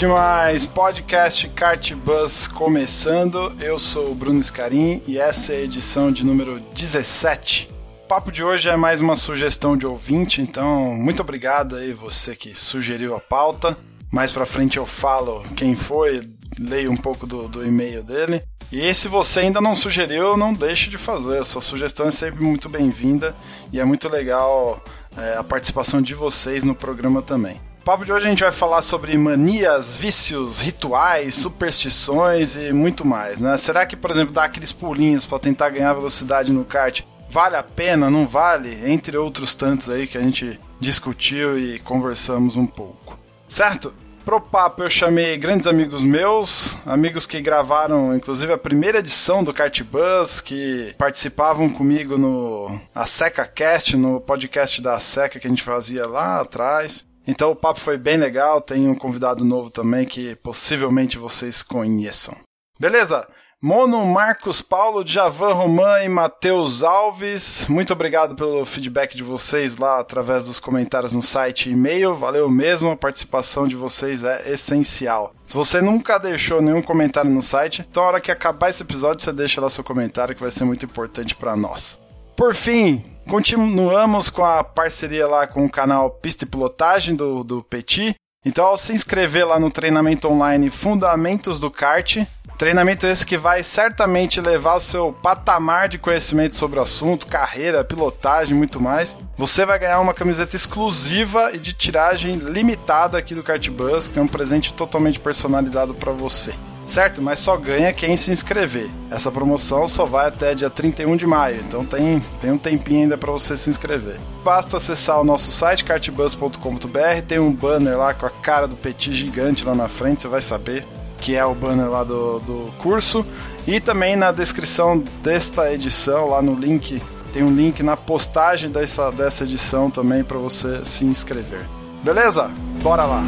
[0.00, 0.64] Demais!
[0.64, 3.54] Podcast Kart Bus começando.
[3.60, 7.68] Eu sou o Bruno Scarim e essa é a edição de número 17.
[8.04, 12.34] O papo de hoje é mais uma sugestão de ouvinte, então muito obrigado aí você
[12.34, 13.76] que sugeriu a pauta.
[14.10, 16.26] Mais pra frente eu falo quem foi,
[16.58, 18.42] leio um pouco do, do e-mail dele.
[18.72, 21.40] E se você ainda não sugeriu, não deixe de fazer.
[21.40, 23.36] A sua sugestão é sempre muito bem-vinda
[23.70, 24.82] e é muito legal
[25.14, 27.60] é, a participação de vocês no programa também.
[27.84, 33.40] Papo de hoje a gente vai falar sobre manias, vícios, rituais, superstições e muito mais,
[33.40, 33.56] né?
[33.56, 37.62] Será que, por exemplo, dar aqueles pulinhos para tentar ganhar velocidade no kart vale a
[37.62, 38.78] pena, não vale?
[38.84, 43.18] Entre outros tantos aí que a gente discutiu e conversamos um pouco.
[43.48, 43.94] Certo?
[44.26, 49.54] Pro papo eu chamei grandes amigos meus, amigos que gravaram inclusive a primeira edição do
[49.54, 55.50] Kart Bus, que participavam comigo no a Seca Cast, no podcast da Seca que a
[55.50, 57.08] gente fazia lá atrás.
[57.30, 62.34] Então o papo foi bem legal, tem um convidado novo também que possivelmente vocês conheçam.
[62.78, 63.24] Beleza?
[63.62, 70.00] Mono, Marcos Paulo, Javan Roman e Matheus Alves, muito obrigado pelo feedback de vocês lá
[70.00, 72.16] através dos comentários no site e e-mail.
[72.16, 75.32] Valeu mesmo, a participação de vocês é essencial.
[75.46, 79.22] Se você nunca deixou nenhum comentário no site, então na hora que acabar esse episódio
[79.22, 82.00] você deixa lá seu comentário que vai ser muito importante para nós.
[82.36, 87.62] Por fim, continuamos com a parceria lá com o canal Pista e Pilotagem do, do
[87.62, 88.14] Petit.
[88.44, 92.18] Então, ao se inscrever lá no treinamento online Fundamentos do Kart,
[92.56, 97.84] treinamento esse que vai certamente levar o seu patamar de conhecimento sobre o assunto, carreira,
[97.84, 99.14] pilotagem muito mais.
[99.36, 104.18] Você vai ganhar uma camiseta exclusiva e de tiragem limitada aqui do Kart Bus, que
[104.18, 106.54] é um presente totalmente personalizado para você
[106.90, 107.22] certo?
[107.22, 108.90] Mas só ganha quem se inscrever.
[109.10, 113.16] Essa promoção só vai até dia 31 de maio, então tem, tem um tempinho ainda
[113.16, 114.18] para você se inscrever.
[114.44, 119.14] Basta acessar o nosso site cartbus.com.br, tem um banner lá com a cara do Petit
[119.14, 120.86] gigante lá na frente, você vai saber
[121.18, 123.24] que é o banner lá do, do curso.
[123.66, 127.00] E também na descrição desta edição, lá no link,
[127.32, 131.66] tem um link na postagem dessa, dessa edição também para você se inscrever.
[132.02, 132.50] Beleza?
[132.82, 133.24] Bora lá!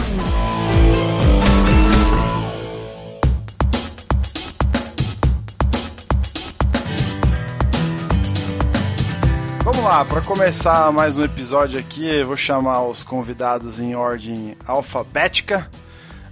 [9.82, 14.56] Vamos lá, para começar mais um episódio aqui, eu vou chamar os convidados em ordem
[14.65, 15.69] alfabética.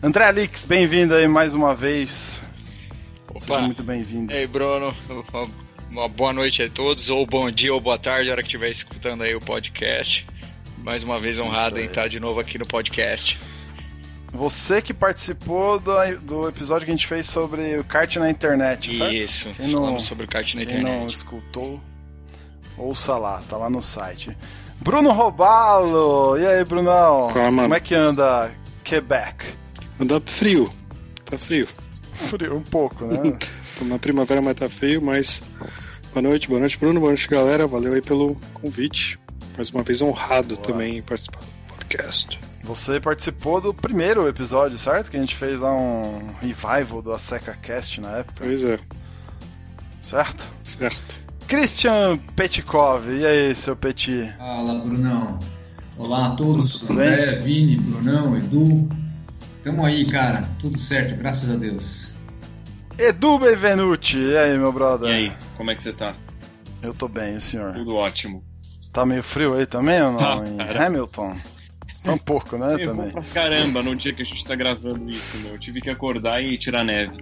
[0.01, 2.41] André Alix, bem-vindo aí mais uma vez.
[3.29, 3.41] Opa.
[3.41, 4.33] Seja muito bem-vindo.
[4.33, 4.95] Ei, Bruno.
[5.91, 8.71] Uma boa noite a todos, ou bom dia ou boa tarde, a hora que estiver
[8.71, 10.25] escutando aí o podcast.
[10.79, 13.37] Mais uma vez honrado em estar de novo aqui no podcast.
[14.33, 18.97] Você que participou do, do episódio que a gente fez sobre o kart na internet,
[18.97, 19.13] certo?
[19.13, 21.15] Isso, Quem não- falamos sobre o kart na Quem não internet.
[21.17, 21.81] escutou,
[22.81, 24.37] ouça lá, tá lá no site.
[24.81, 26.39] Bruno Robalo!
[26.39, 27.29] E aí, Brunão?
[27.31, 27.63] Fala, mano.
[27.63, 28.51] Como é que anda
[28.83, 29.45] Quebec?
[30.01, 30.73] Anda frio.
[31.27, 31.69] Tá frio.
[32.29, 33.37] Frio um pouco, né?
[33.79, 35.43] Tô na primavera, mas tá frio, mas.
[36.13, 36.99] Boa noite, boa noite, Bruno.
[36.99, 37.67] Boa noite, galera.
[37.67, 39.19] Valeu aí pelo convite.
[39.57, 40.67] Mais uma vez honrado Boa.
[40.67, 42.41] também em participar do podcast.
[42.63, 45.11] Você participou do primeiro episódio, certo?
[45.11, 48.79] Que a gente fez lá um revival do Aseca Cast na época, Pois é,
[50.03, 50.45] certo?
[50.63, 51.20] certo.
[51.51, 54.33] Christian Petkov, e aí, seu Petit?
[54.39, 55.37] Fala, Brunão.
[55.99, 56.79] Olá a todos.
[56.79, 58.89] Tudo André, Vini, Brunão, Edu.
[59.65, 60.43] Tamo aí, cara.
[60.61, 62.13] Tudo certo, graças a Deus.
[62.97, 65.09] Edu Benvenuti, e aí, meu brother?
[65.09, 66.15] E aí, como é que você tá?
[66.81, 67.75] Eu tô bem, o senhor?
[67.75, 68.45] Tudo ótimo.
[68.93, 70.19] Tá meio frio aí também ou não?
[70.19, 70.87] Tá, em cara.
[70.87, 71.37] Hamilton?
[72.05, 73.11] Tá um pouco, né, Eu também?
[73.11, 75.55] pra caramba no dia que a gente tá gravando isso, meu.
[75.55, 77.19] Eu tive que acordar e tirar neve.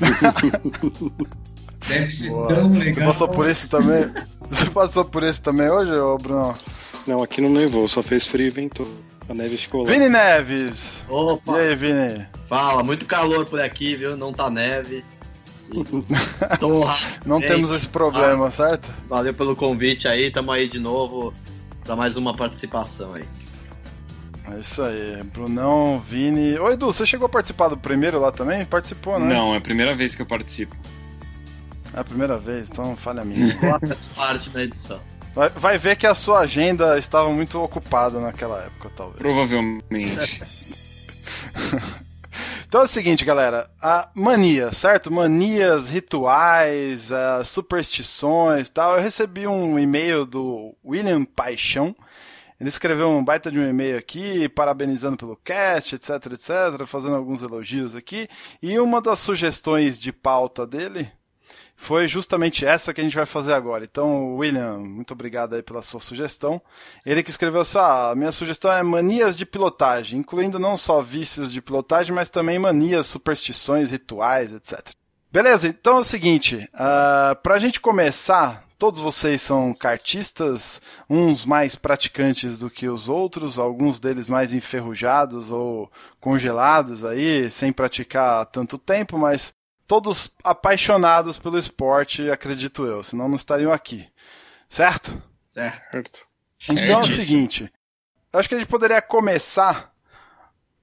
[1.90, 2.48] Deve ser Boa.
[2.48, 3.08] tão Você legal.
[3.08, 4.10] passou por isso também?
[4.50, 6.56] Você passou por isso também hoje, ô Bruno?
[7.06, 8.86] Não, aqui não nevou, só fez frio e ventou.
[9.28, 9.90] A neve ficou lá.
[9.92, 11.04] Vini Neves!
[11.08, 12.26] Opa, E aí, Vini?
[12.48, 14.16] fala, muito calor por aqui, viu?
[14.16, 15.04] Não tá neve.
[17.24, 18.88] Não temos esse problema, certo?
[19.08, 21.32] Valeu pelo convite aí, tamo aí de novo
[21.84, 23.24] pra mais uma participação aí.
[24.52, 26.58] É isso aí, Brunão, Vini.
[26.58, 28.64] Ô Edu, você chegou a participar do primeiro lá também?
[28.64, 29.32] Participou, né?
[29.32, 30.74] Não, é a primeira vez que eu participo.
[31.94, 33.54] É a primeira vez, então falha minha.
[33.58, 35.00] Coloca essa parte na edição.
[35.34, 39.18] Vai, vai ver que a sua agenda estava muito ocupada naquela época, talvez.
[39.18, 40.40] Provavelmente.
[42.70, 43.68] Então é o seguinte, galera.
[43.82, 45.10] A mania, certo?
[45.10, 48.96] Manias, rituais, uh, superstições tal.
[48.96, 51.92] Eu recebi um e-mail do William Paixão.
[52.60, 57.42] Ele escreveu um baita de um e-mail aqui, parabenizando pelo cast, etc, etc, fazendo alguns
[57.42, 58.28] elogios aqui.
[58.62, 61.10] E uma das sugestões de pauta dele
[61.80, 63.84] foi justamente essa que a gente vai fazer agora.
[63.84, 66.60] Então, William, muito obrigado aí pela sua sugestão.
[67.06, 71.50] Ele que escreveu assim: ah, minha sugestão é manias de pilotagem, incluindo não só vícios
[71.50, 74.90] de pilotagem, mas também manias, superstições, rituais, etc.
[75.32, 81.46] Beleza, então é o seguinte, uh, para a gente começar, todos vocês são cartistas, uns
[81.46, 85.90] mais praticantes do que os outros, alguns deles mais enferrujados ou
[86.20, 89.54] congelados aí, sem praticar tanto tempo, mas
[89.90, 94.06] todos apaixonados pelo esporte, acredito eu, senão não estariam aqui.
[94.68, 95.20] Certo?
[95.48, 96.28] Certo.
[96.70, 97.72] Então é o seguinte,
[98.32, 99.92] acho que a gente poderia começar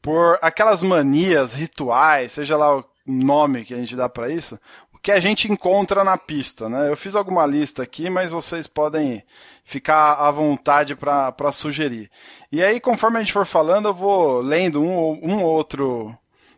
[0.01, 4.59] por aquelas manias, rituais, seja lá o nome que a gente dá para isso,
[5.01, 6.89] que a gente encontra na pista, né?
[6.89, 9.23] Eu fiz alguma lista aqui, mas vocês podem
[9.63, 12.11] ficar à vontade para sugerir.
[12.51, 16.13] E aí, conforme a gente for falando, eu vou lendo um, um outro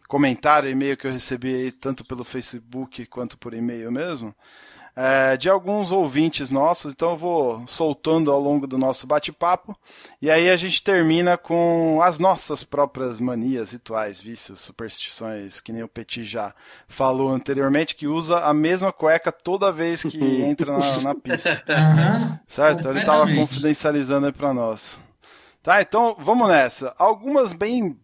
[0.10, 4.34] comentário, e-mail que eu recebi aí, tanto pelo Facebook quanto por e-mail mesmo,
[4.96, 9.78] é, de alguns ouvintes nossos, então eu vou soltando ao longo do nosso bate-papo,
[10.20, 15.84] e aí a gente termina com as nossas próprias manias, rituais, vícios, superstições, que nem
[15.84, 16.56] o Petit já
[16.88, 21.64] falou anteriormente, que usa a mesma cueca toda vez que entra na, na pista.
[22.48, 22.90] Certo?
[22.90, 25.00] Ele estava confidencializando aí para nós.
[25.62, 26.96] Tá, então vamos nessa.
[26.98, 27.96] Algumas bem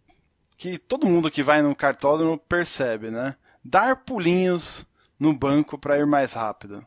[0.56, 3.34] que todo mundo que vai no cartódromo percebe, né?
[3.64, 4.86] Dar pulinhos
[5.18, 6.84] no banco para ir mais rápido.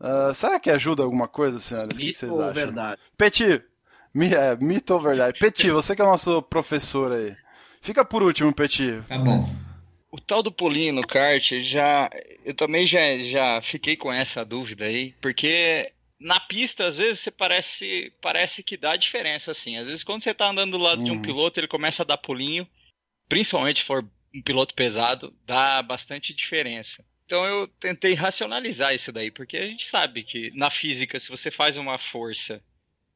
[0.00, 1.96] Uh, será que ajuda alguma coisa, senhoras?
[1.98, 2.52] Mito o que vocês ou acham?
[2.54, 3.00] verdade?
[3.16, 3.62] Peti,
[4.12, 5.38] mi, é, mito ou verdade?
[5.38, 7.34] Peti, você que é o nosso professor aí.
[7.80, 9.02] Fica por último, Peti.
[9.08, 9.48] Tá bom.
[10.10, 12.08] O tal do pulinho no kart, já,
[12.44, 17.30] eu também já, já fiquei com essa dúvida aí, porque na pista, às vezes, você
[17.30, 19.76] parece, parece que dá diferença, assim.
[19.76, 21.22] Às vezes, quando você tá andando do lado de um Uhum.
[21.22, 22.66] piloto, ele começa a dar pulinho,
[23.28, 24.04] principalmente se for
[24.34, 27.04] um piloto pesado, dá bastante diferença.
[27.26, 31.50] Então eu tentei racionalizar isso daí, porque a gente sabe que na física, se você
[31.50, 32.62] faz uma força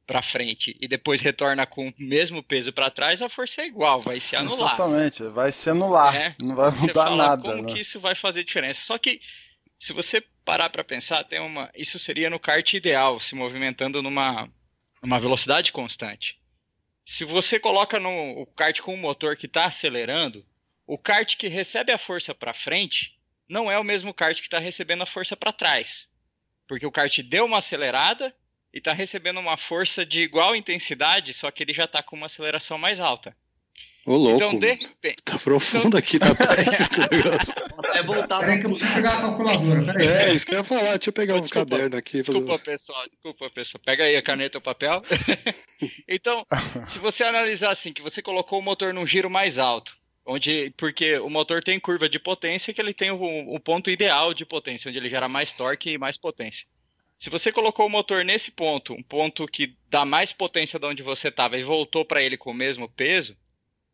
[0.06, 4.00] para frente e depois retorna com o mesmo peso para trás, a força é igual,
[4.00, 4.74] vai se anular.
[4.74, 6.16] Exatamente, vai se anular.
[6.16, 7.42] É, Não vai mudar nada.
[7.42, 7.74] como né?
[7.74, 8.80] que isso vai fazer diferença.
[8.82, 9.20] Só que
[9.78, 14.48] se você parar para pensar, tem uma, isso seria no kart ideal, se movimentando numa,
[15.02, 16.40] numa velocidade constante.
[17.10, 20.46] Se você coloca no o kart com um motor que está acelerando,
[20.86, 23.18] o kart que recebe a força para frente
[23.48, 26.06] não é o mesmo kart que está recebendo a força para trás,
[26.66, 28.36] porque o kart deu uma acelerada
[28.74, 32.26] e está recebendo uma força de igual intensidade, só que ele já está com uma
[32.26, 33.34] aceleração mais alta.
[34.08, 34.36] Ô, louco.
[34.36, 37.54] então, de repente, Tá profundo aqui na técnica o negócio.
[37.94, 39.84] É voltar Peraí que eu preciso pegar a calculadora.
[39.84, 40.06] Peraí.
[40.06, 40.96] É, isso que eu ia falar.
[40.96, 42.24] Deixa eu pegar um Desculpa, caderno aqui.
[42.24, 42.38] Fazer...
[42.38, 43.82] Desculpa, pessoal, desculpa, pessoal.
[43.84, 45.02] Pega aí a caneta e o papel.
[46.08, 46.46] então,
[46.86, 49.94] se você analisar assim, que você colocou o motor num giro mais alto,
[50.24, 54.32] onde porque o motor tem curva de potência que ele tem o, o ponto ideal
[54.32, 56.66] de potência, onde ele gera mais torque e mais potência.
[57.18, 61.02] Se você colocou o motor nesse ponto, um ponto que dá mais potência de onde
[61.02, 63.36] você estava e voltou para ele com o mesmo peso,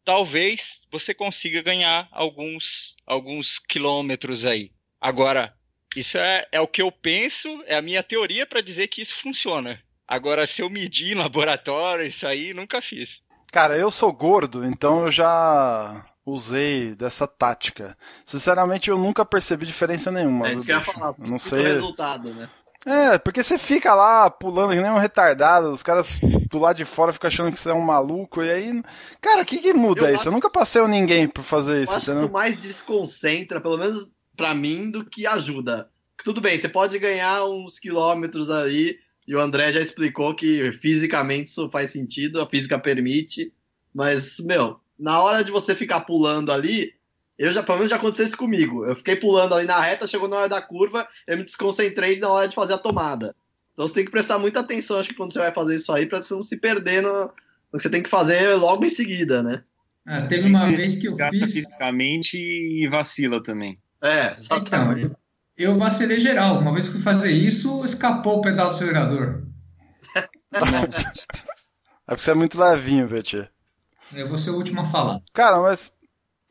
[0.05, 4.71] talvez você consiga ganhar alguns, alguns quilômetros aí.
[5.01, 5.55] Agora,
[5.97, 9.15] isso é, é o que eu penso, é a minha teoria para dizer que isso
[9.17, 9.81] funciona.
[10.07, 13.23] Agora, se eu medir em laboratório, isso aí nunca fiz.
[13.51, 17.97] Cara, eu sou gordo, então eu já usei dessa tática.
[18.27, 20.49] Sinceramente, eu nunca percebi diferença nenhuma.
[20.49, 21.15] É isso que eu ia falar.
[21.19, 21.63] Eu não sei.
[21.63, 22.49] resultado, né?
[22.87, 26.09] É, porque você fica lá pulando que nem um retardado, os caras
[26.51, 28.83] do lado de fora ficam achando que você é um maluco, e aí.
[29.21, 30.29] Cara, o que, que muda Eu isso?
[30.29, 33.79] Eu nunca passei a ninguém por fazer Eu isso, acho que isso mais desconcentra, pelo
[33.79, 35.91] menos pra mim, do que ajuda.
[36.23, 41.49] Tudo bem, você pode ganhar uns quilômetros ali, e o André já explicou que fisicamente
[41.49, 43.53] isso faz sentido, a física permite,
[43.93, 46.93] mas, meu, na hora de você ficar pulando ali,
[47.39, 48.85] eu já, pelo menos já aconteceu isso comigo.
[48.85, 52.29] Eu fiquei pulando ali na reta, chegou na hora da curva, eu me desconcentrei na
[52.29, 53.35] hora de fazer a tomada.
[53.73, 56.07] Então você tem que prestar muita atenção, acho que quando você vai fazer isso aí,
[56.07, 59.43] pra você não se perder no, no que você tem que fazer logo em seguida,
[59.43, 59.65] né?
[60.07, 61.41] Ah, teve uma vez que eu fiz.
[61.55, 63.79] fisicamente e vacila também.
[64.03, 65.05] É, Então, exatamente.
[65.05, 65.17] eu-
[65.57, 66.59] eu vacilei geral.
[66.59, 69.43] Uma vez que fui fazer isso, escapou o pedal do acelerador.
[72.07, 73.49] É porque você é muito levinho, Petit.
[74.13, 75.21] Eu vou ser o último a falar.
[75.33, 75.91] Cara, mas.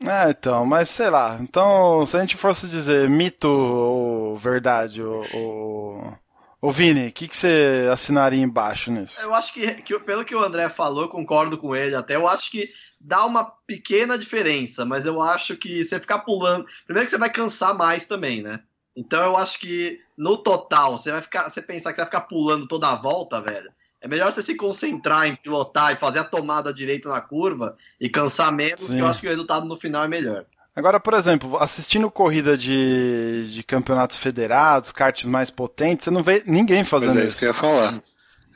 [0.06, 1.38] É, então, mas sei lá.
[1.40, 6.18] Então, se a gente fosse dizer mito ou verdade, ou, ou,
[6.64, 9.20] Ô Vini, o que, que você assinaria embaixo nisso?
[9.20, 12.16] Eu acho que, que, pelo que o André falou, concordo com ele até.
[12.16, 16.66] Eu acho que dá uma pequena diferença, mas eu acho que você ficar pulando.
[16.86, 18.60] Primeiro que você vai cansar mais também, né?
[18.96, 21.50] Então eu acho que no total, você vai ficar.
[21.50, 23.70] Você pensar que você vai ficar pulando toda a volta, velho.
[24.04, 28.10] É melhor você se concentrar em pilotar e fazer a tomada direita na curva e
[28.10, 28.96] cansar menos, Sim.
[28.96, 30.44] que eu acho que o resultado no final é melhor.
[30.76, 36.42] Agora, por exemplo, assistindo corrida de, de campeonatos federados, karts mais potentes, você não vê
[36.44, 37.38] ninguém fazendo é isso isso.
[37.38, 38.02] que eu ia falar.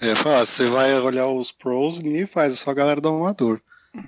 [0.03, 3.09] Eu ia falar, você vai olhar os pros, ninguém faz, é só a galera do
[3.09, 3.59] amador.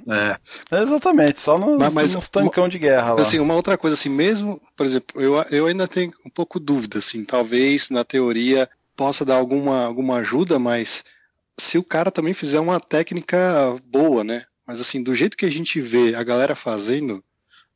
[0.07, 0.77] É.
[0.83, 3.21] Exatamente, só nos, Mas- mas nos tancão de guerra lá.
[3.23, 6.99] Assim, uma outra coisa, assim, mesmo, por exemplo, eu, eu ainda tenho um pouco dúvida,
[6.99, 11.03] assim, talvez na teoria possa dar alguma, alguma ajuda, mas
[11.61, 13.39] se o cara também fizer uma técnica
[13.85, 14.45] boa, né?
[14.67, 17.23] Mas assim, do jeito que a gente vê a galera fazendo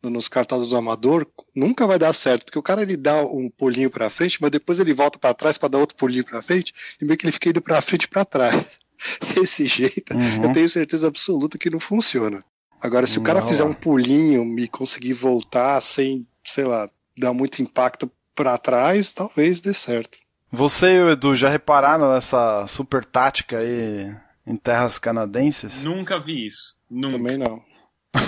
[0.03, 3.49] no- nos cartazes do amador, nunca vai dar certo, porque o cara ele dá um
[3.51, 6.73] pulinho pra frente, mas depois ele volta pra trás pra dar outro pulinho pra frente,
[7.01, 8.79] e meio que ele fica indo pra frente e pra trás.
[9.35, 10.45] Desse jeito, Uhum.
[10.45, 12.39] eu tenho certeza absoluta que não funciona.
[12.81, 13.67] Agora, se o cara Não, fizer ó.
[13.67, 19.73] um pulinho e conseguir voltar sem, sei lá, dar muito impacto pra trás, talvez dê
[19.73, 20.19] certo.
[20.55, 24.15] Você e o Edu já repararam essa super tática aí
[24.47, 25.83] em terras canadenses?
[25.83, 26.77] Nunca vi isso.
[26.89, 27.17] Nunca.
[27.17, 27.61] Também não.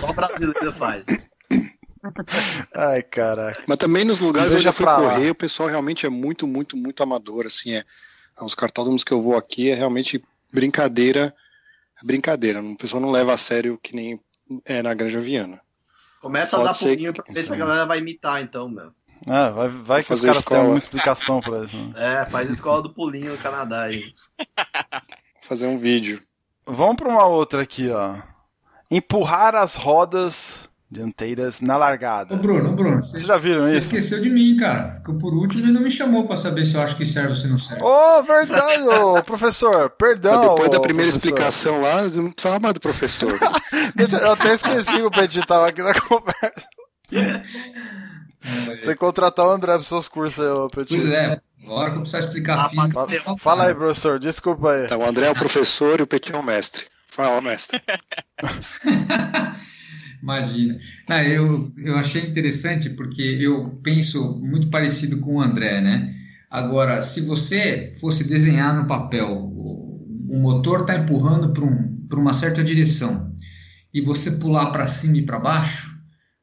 [0.00, 1.06] Só o brasileiro faz.
[2.74, 3.62] Ai, caraca.
[3.66, 5.10] Mas também nos lugares onde eu fui pra lá.
[5.10, 7.84] correr, o pessoal realmente é muito, muito, muito amador, assim, é.
[8.40, 11.32] Os cartódromos que eu vou aqui é realmente brincadeira,
[12.02, 12.60] brincadeira.
[12.60, 14.20] O pessoal não leva a sério que nem
[14.64, 15.60] é na Granja Viana.
[16.20, 18.92] Começa a Pode dar ser pulinho pra ver se a galera vai imitar, então, meu.
[19.26, 20.44] Ah, vai, vai que os fazer caras escola.
[20.56, 21.76] têm alguma explicação pra isso.
[21.76, 21.92] né?
[22.22, 24.04] É, faz escola do pulinho no Canadá aí.
[25.42, 26.20] Fazer um vídeo.
[26.66, 28.16] Vamos pra uma outra aqui, ó.
[28.90, 32.36] Empurrar as rodas dianteiras na Ô, largada.
[32.36, 33.86] Bruno, ô, Bruno, você, Vocês já viram você isso?
[33.88, 34.92] esqueceu de mim, cara.
[34.94, 37.34] Ficou por último e não me chamou pra saber se eu acho que serve ou
[37.36, 37.82] se não serve.
[37.84, 39.90] Ô, verdade, ô, professor.
[39.90, 40.32] Perdão.
[40.40, 41.28] Mas depois da primeira professor.
[41.34, 43.36] explicação lá, eu não precisava mais do professor.
[44.22, 46.66] Eu até esqueci que o Petit tava aqui na conversa.
[48.66, 50.88] Você tem que contratar o André pros seus cursos aí, ô Petit.
[50.96, 52.88] Pois é, agora que eu precisar explicar Ah, física.
[52.92, 54.18] Fala, fala aí, professor.
[54.18, 54.84] Desculpa aí.
[54.86, 56.84] então, o André é o professor e o Petit é o mestre.
[57.08, 57.80] Fala, mestre.
[60.22, 60.78] Imagina.
[61.08, 66.14] Não, eu, eu achei interessante porque eu penso muito parecido com o André, né?
[66.50, 72.18] Agora, se você fosse desenhar no papel, o, o motor está empurrando para um, pra
[72.18, 73.32] uma certa direção
[73.92, 75.95] e você pular para cima e para baixo,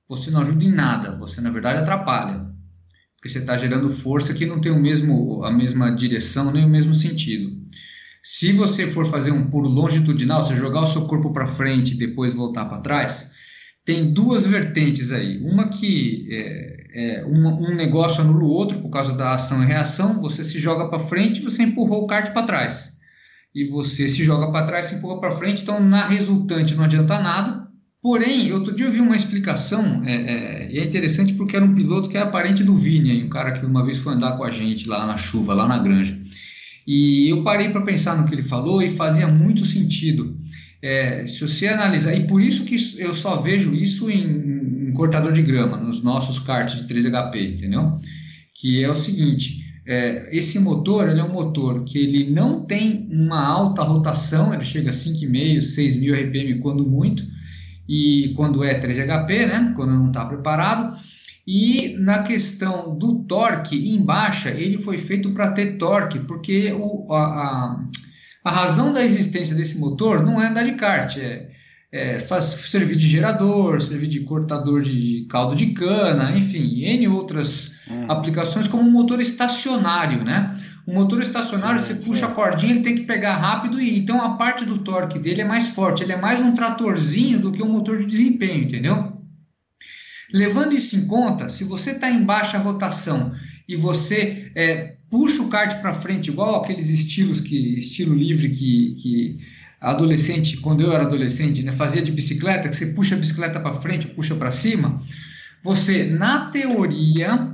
[0.07, 2.51] você não ajuda em nada, você na verdade atrapalha.
[3.15, 6.69] Porque você está gerando força que não tem o mesmo, a mesma direção nem o
[6.69, 7.57] mesmo sentido.
[8.21, 11.97] Se você for fazer um pulo longitudinal, você jogar o seu corpo para frente e
[11.97, 13.31] depois voltar para trás,
[13.85, 15.39] tem duas vertentes aí.
[15.39, 20.21] Uma que é, é, um negócio anula o outro por causa da ação e reação.
[20.21, 22.97] Você se joga para frente e você empurrou o kart para trás.
[23.53, 25.63] E você se joga para trás e empurra para frente.
[25.63, 27.62] Então, na resultante, não adianta nada.
[28.03, 31.73] Porém, outro dia eu vi uma explicação, é, é, e é interessante porque era um
[31.73, 34.51] piloto que é parente do Vini, um cara que uma vez foi andar com a
[34.51, 36.19] gente lá na chuva, lá na granja.
[36.85, 40.35] E eu parei para pensar no que ele falou e fazia muito sentido.
[40.81, 45.31] É, se você analisar, e por isso que eu só vejo isso em, em cortador
[45.31, 47.97] de grama, nos nossos karts de 3HP, entendeu?
[48.53, 53.07] Que é o seguinte, é, esse motor, ele é um motor que ele não tem
[53.09, 57.25] uma alta rotação, ele chega a 5,5, 6 mil RPM quando muito,
[57.87, 59.73] e quando é 3HP, né?
[59.75, 60.95] Quando não está preparado.
[61.45, 67.13] E na questão do torque em baixa, ele foi feito para ter torque, porque o,
[67.13, 67.83] a, a,
[68.45, 71.49] a razão da existência desse motor não é andar de kart, é,
[71.93, 77.07] é faz, servir de gerador, servir de cortador de, de caldo de cana, enfim, N
[77.07, 78.05] outras Hum.
[78.07, 80.57] aplicações como um motor estacionário, né?
[80.87, 82.07] O motor estacionário, Sim, você sim.
[82.07, 83.97] puxa a cordinha, ele tem que pegar rápido e.
[83.99, 87.51] Então a parte do torque dele é mais forte, ele é mais um tratorzinho do
[87.51, 89.13] que um motor de desempenho, entendeu?
[90.33, 93.33] Levando isso em conta, se você está em baixa rotação
[93.67, 98.95] e você é, puxa o kart para frente, igual aqueles estilos que estilo livre que,
[98.95, 99.37] que
[99.83, 103.81] adolescente, quando eu era adolescente, né, fazia de bicicleta, que você puxa a bicicleta para
[103.81, 104.95] frente, puxa para cima,
[105.61, 107.53] você na teoria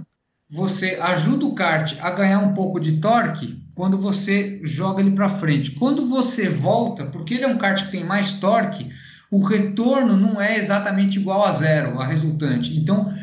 [0.51, 5.29] você ajuda o kart a ganhar um pouco de torque quando você joga ele para
[5.29, 5.71] frente.
[5.71, 8.89] Quando você volta, porque ele é um kart que tem mais torque,
[9.31, 12.75] o retorno não é exatamente igual a zero, a resultante.
[12.75, 13.13] Então,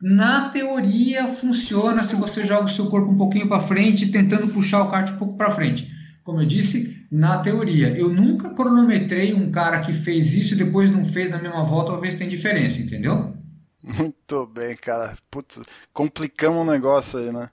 [0.00, 4.82] na teoria, funciona se você joga o seu corpo um pouquinho para frente, tentando puxar
[4.82, 5.91] o kart um pouco para frente.
[6.24, 7.88] Como eu disse, na teoria.
[7.98, 11.92] Eu nunca cronometrei um cara que fez isso e depois não fez na mesma volta
[11.92, 13.34] para ver se tem diferença, entendeu?
[13.82, 15.16] Muito bem, cara.
[15.30, 15.60] Putz,
[15.92, 17.50] complicamos o negócio aí, né?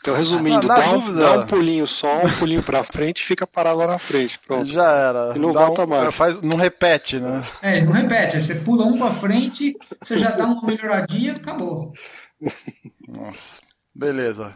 [0.00, 3.24] Então, resumindo, Na- na dá, um, dá um pulinho só, um pulinho pra frente e
[3.24, 4.36] fica parado lá na frente.
[4.40, 4.68] Pronto.
[4.68, 5.32] Já era.
[5.36, 6.14] E não Dá volta um- mais.
[6.16, 7.44] Faz, não repete, né?
[7.60, 11.92] É, não repete, aí você pula um pra frente, você já dá uma melhoradinha, acabou.
[13.06, 13.60] Nossa,
[13.94, 14.54] beleza.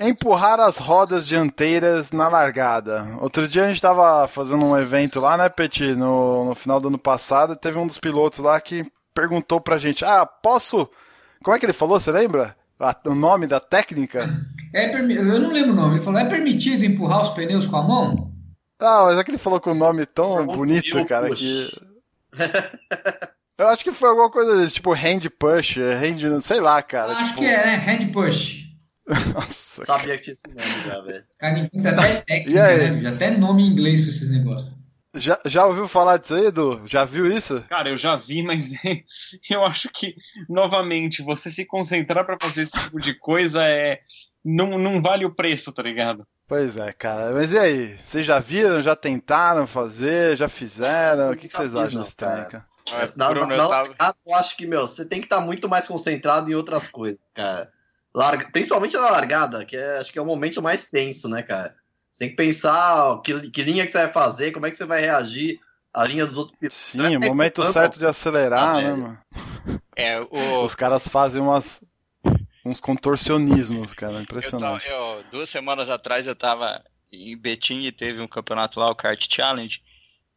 [0.00, 3.16] Empurrar as rodas dianteiras na largada.
[3.20, 5.94] Outro dia a gente tava fazendo um evento lá, né, Peti?
[5.94, 10.04] No, no final do ano passado, teve um dos pilotos lá que perguntou pra gente:
[10.04, 10.88] Ah, posso.
[11.42, 11.98] Como é que ele falou?
[11.98, 12.56] Você lembra?
[12.78, 14.40] A- o nome da técnica?
[14.72, 17.82] É Eu não lembro o nome, ele falou, é permitido empurrar os pneus com a
[17.82, 18.32] mão?
[18.78, 21.40] Ah, mas é que ele falou com o nome tão bonito, eu cara, push.
[21.40, 21.88] que.
[23.58, 27.14] Eu acho que foi alguma coisa desse, tipo hand push, hand, sei lá, cara.
[27.14, 27.40] Acho tipo...
[27.40, 27.74] que é, né?
[27.84, 28.67] Hand push.
[29.34, 31.24] Nossa, Sabia que tinha esse nome já, velho.
[31.38, 33.00] Cara, inventa até E técnica, né?
[33.00, 34.78] Já até nome em inglês pra esses negócios.
[35.14, 36.82] Já, já ouviu falar disso aí, Edu?
[36.84, 37.64] Já viu isso?
[37.68, 38.72] Cara, eu já vi, mas
[39.50, 40.14] eu acho que,
[40.48, 44.00] novamente, você se concentrar pra fazer esse tipo de coisa é.
[44.44, 46.26] Não, não vale o preço, tá ligado?
[46.46, 47.32] Pois é, cara.
[47.32, 47.98] Mas e aí?
[48.04, 48.80] Vocês já viram?
[48.80, 50.36] Já tentaram fazer?
[50.36, 51.32] Já fizeram?
[51.32, 52.62] O que, que vocês acham desse não?
[52.90, 56.50] Mas, Na, Bruno, na, eu acho que, meu, você tem que estar muito mais concentrado
[56.50, 57.70] em outras coisas, cara.
[58.14, 61.76] Larga, principalmente na largada, que é, acho que é o momento mais tenso, né, cara?
[62.10, 64.76] Você tem que pensar ó, que, que linha que você vai fazer, como é que
[64.76, 65.60] você vai reagir
[65.92, 66.76] à linha dos outros pilotos.
[66.76, 69.02] Sim, o É, momento é, certo de acelerar, Ah, né, velho.
[69.02, 69.18] mano?
[69.94, 70.28] É, o,
[70.64, 71.82] Os caras fazem umas,
[72.64, 74.14] uns contorcionismos, cara.
[74.14, 74.88] Eu Impressionante.
[74.88, 79.24] eu- duas semanas atrás eu tava em Betim e teve um campeonato lá, o Kart
[79.30, 79.80] Challenge,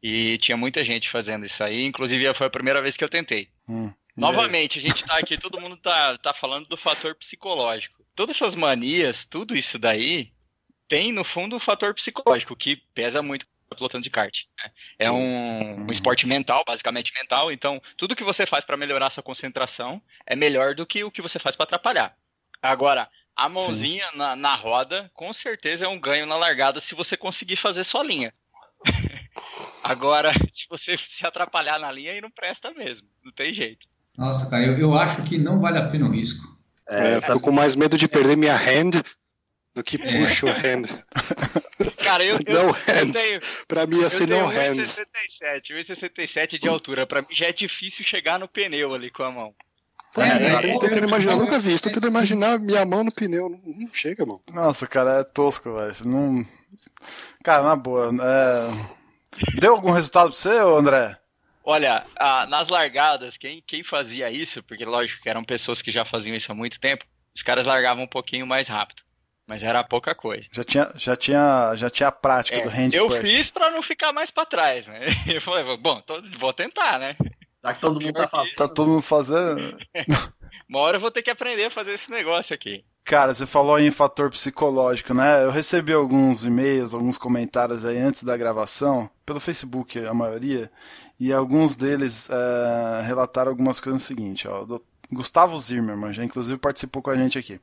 [0.04, 3.50] e tinha muita gente fazendo isso aí, inclusive foi a primeira vez que eu tentei.
[3.68, 3.92] Hum.
[4.16, 4.22] Aí?
[4.22, 8.04] Novamente, a gente tá aqui, todo mundo tá, tá falando do fator psicológico.
[8.16, 10.32] Todas essas manias, tudo isso daí,
[10.88, 14.44] tem no fundo um fator psicológico, que pesa muito pilotando de kart.
[14.62, 14.72] né?
[15.00, 19.24] É um, um esporte mental, basicamente mental, então tudo que você faz para melhorar sua
[19.24, 22.16] concentração é melhor do que o que você faz para atrapalhar.
[22.62, 27.16] Agora, a mãozinha na, na roda, com certeza é um ganho na largada se você
[27.16, 28.34] conseguir fazer sua linha.
[29.84, 33.08] Agora, se você se atrapalhar na linha, aí não presta mesmo.
[33.24, 33.88] Não tem jeito.
[34.18, 36.46] Nossa, cara, eu, eu acho que não vale a pena o risco.
[36.88, 39.02] É, eu sabe- fico com mais medo de perder minha hand
[39.74, 40.84] do que puxo o hand.
[42.04, 43.14] Cara, eu, eu, No eu hands.
[43.24, 45.00] tenho, Pra mim ia eu ser tenho no hands.
[45.40, 47.08] 1,67, 1,67 de altura.
[47.08, 49.54] Pra mim já é difícil chegar no pneu ali com a mão.
[50.18, 51.84] É, É, eu tô tentando imaginar, eu nunca vi isso.
[51.84, 53.48] Tô tentando imaginar minha mão no pneu.
[53.50, 54.42] Não, não chega, mano.
[54.52, 55.96] Nossa, cara, é tosco, velho.
[56.06, 56.46] Não...
[57.44, 58.12] Cara, na boa.
[58.22, 59.02] é-
[59.60, 61.18] Deu algum resultado pra você, André?
[61.64, 66.04] Olha, a- nas largadas, quem, quem fazia isso, porque lógico que eram pessoas que já
[66.04, 69.02] faziam isso há muito tempo, os caras largavam um pouquinho mais rápido.
[69.48, 70.48] Mas era pouca coisa.
[70.52, 73.20] Já tinha, já tinha, já tinha a prática É, do hand eu push.
[73.20, 75.00] fiz pra não ficar mais pra trás, né?
[75.28, 77.16] Eu falei, bom, tô- vou tentar, né?
[77.64, 78.56] Já que todo mundo tá fazendo.
[78.56, 79.78] Tá todo mundo fazendo.
[80.70, 82.86] Uma hora eu vou ter que aprender a fazer esse negócio aqui.
[83.04, 85.44] Cara, você falou em fator psicológico, né?
[85.44, 90.72] Eu recebi alguns e-mails, alguns comentários aí antes da gravação, pelo Facebook, a maioria,
[91.20, 94.64] e alguns deles eh, relataram algumas coisas no seguinte, ó.
[94.64, 97.60] Do Gustavo Zimmermann, já inclusive participou com a gente aqui.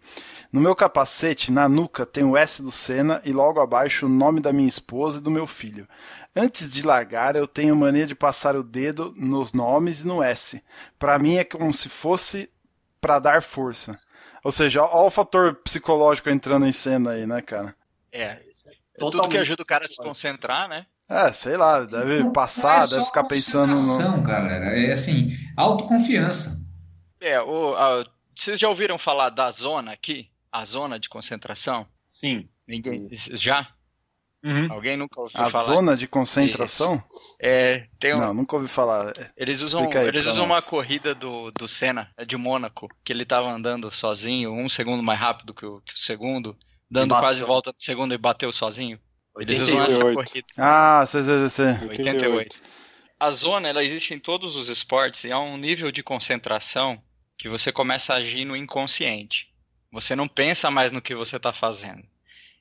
[0.52, 4.40] No meu capacete, na nuca, tem o S do Senna e logo abaixo o nome
[4.40, 5.88] da minha esposa e do meu filho.
[6.36, 10.62] Antes de largar, eu tenho mania de passar o dedo nos nomes e no S.
[10.98, 12.50] Pra mim é como se fosse
[13.00, 13.98] pra dar força.
[14.48, 17.76] Ou seja, olha o fator psicológico entrando em cena aí, né, cara?
[18.10, 20.86] É, Isso é tudo que ajuda o cara a se concentrar, né?
[21.06, 24.22] É, sei lá, deve Não passar, é deve ficar pensando no.
[24.22, 24.74] galera.
[24.74, 26.66] É assim, autoconfiança.
[27.20, 30.30] É, o, a- vocês já ouviram falar da zona aqui?
[30.50, 31.86] A zona de concentração?
[32.08, 32.48] Sim.
[32.66, 33.06] Ninguém.
[33.12, 33.68] Já?
[34.48, 34.72] Uhum.
[34.72, 35.64] Alguém nunca ouviu A falar?
[35.74, 37.02] zona de concentração?
[37.38, 39.12] É, tem um, Não, nunca ouvi falar.
[39.36, 40.46] Eles usam, eles usam nós.
[40.46, 45.02] uma corrida do, do Senna, é de Mônaco, que ele tava andando sozinho, um segundo
[45.02, 46.56] mais rápido que o, que o segundo,
[46.90, 48.98] dando quase volta do segundo e bateu sozinho.
[49.38, 50.14] Eles usam essa 88.
[50.14, 50.46] corrida.
[50.56, 51.88] Ah, sei, sei, sei.
[51.88, 52.56] 88.
[53.20, 57.00] A zona, ela existe em todos os esportes e há um nível de concentração
[57.36, 59.48] que você começa a agir no inconsciente.
[59.92, 62.02] Você não pensa mais no que você está fazendo.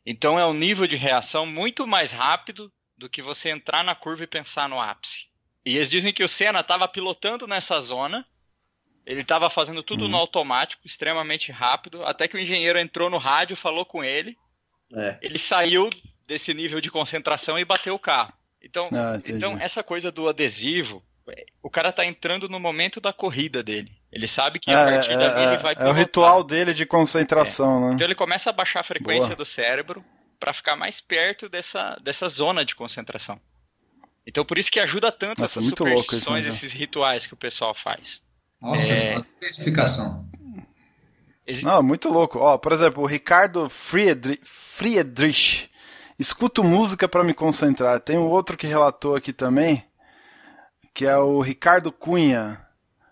[0.10, 4.24] Então é um nível de reação muito mais rápido do que você entrar na curva
[4.24, 5.26] e pensar no ápice.
[5.66, 8.26] E eles dizem que o Senna estava pilotando nessa zona,
[9.06, 10.12] ele estava fazendo tudo Uhum.
[10.12, 14.38] no automático, extremamente rápido, até que o engenheiro entrou no rádio, falou com ele,
[14.96, 15.20] É.
[15.22, 15.90] ele saiu
[16.26, 18.32] desse nível de concentração e bateu o carro.
[18.62, 21.04] Então, Ah, então, essa coisa do adesivo,
[21.62, 23.92] o cara tá entrando no momento da corrida dele.
[24.12, 26.74] Ele sabe que É, a partir é, dali ele é, vai é o ritual dele
[26.74, 27.96] de concentração, né?
[27.96, 29.36] Então ele começa a baixar a frequência Boa.
[29.38, 30.04] do cérebro
[30.40, 33.40] para ficar mais perto dessa, dessa zona de concentração.
[34.26, 37.34] Então por isso que ajuda tanto Nossa, essas louco isso, superstições, né, esses rituais que
[37.34, 38.22] o pessoal faz.
[38.62, 39.22] Nossa, É.
[39.42, 40.26] explicação.
[41.46, 42.40] Exi- Não, muito louco.
[42.40, 45.70] Ó, por exemplo, o Ricardo Friedrich, Friedrich
[46.20, 48.00] escuto música para me concentrar.
[48.02, 49.84] Tem um outro que relatou aqui também,
[50.94, 52.66] que é o Ricardo Cunha.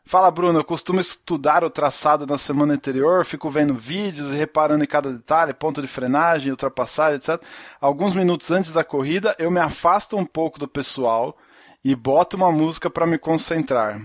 [0.08, 4.84] Fala, Bruno, eu costumo estudar o traçado na semana anterior, fico vendo vídeos e reparando
[4.84, 7.42] em cada detalhe, ponto de frenagem, ultrapassagem, etc.
[7.82, 11.36] Alguns minutos antes da corrida, eu me afasto um pouco do pessoal
[11.84, 14.00] e boto uma música para me concentrar.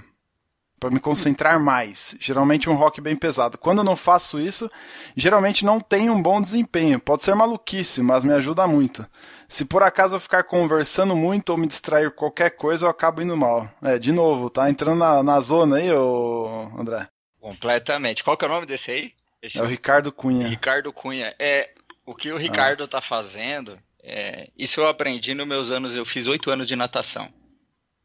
[0.81, 2.17] Para me concentrar mais.
[2.19, 3.59] Geralmente um rock bem pesado.
[3.59, 4.69] Quando eu não faço isso,
[5.15, 6.99] geralmente não tenho um bom desempenho.
[6.99, 9.07] Pode ser maluquice, mas me ajuda muito.
[9.47, 13.21] Se por acaso eu ficar conversando muito ou me distrair com qualquer coisa, eu acabo
[13.21, 13.69] indo mal.
[13.83, 17.07] É, de novo, tá entrando na, na zona aí, ô André.
[17.39, 18.25] Completamente.
[18.25, 19.13] Qual que é o nome desse aí?
[19.43, 20.49] Esse É o Ricardo Cunha.
[20.49, 21.35] Ricardo Cunha.
[21.39, 21.71] É,
[22.07, 26.27] o que o Ricardo tá fazendo, é, isso eu aprendi nos meus anos, eu fiz
[26.27, 27.29] oito anos de natação.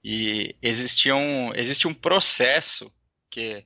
[0.07, 2.93] E existia um, existe um processo
[3.27, 3.65] que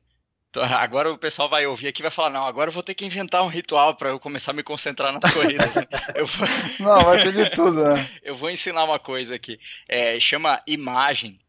[0.79, 3.05] Agora o pessoal vai ouvir aqui e vai falar: não, agora eu vou ter que
[3.05, 5.69] inventar um ritual para eu começar a me concentrar nas corridas.
[6.25, 6.47] vou,
[6.79, 8.09] Não, vai ter de tudo, né?
[8.23, 9.59] eu vou ensinar uma coisa aqui.
[9.87, 11.39] É, chama imagem,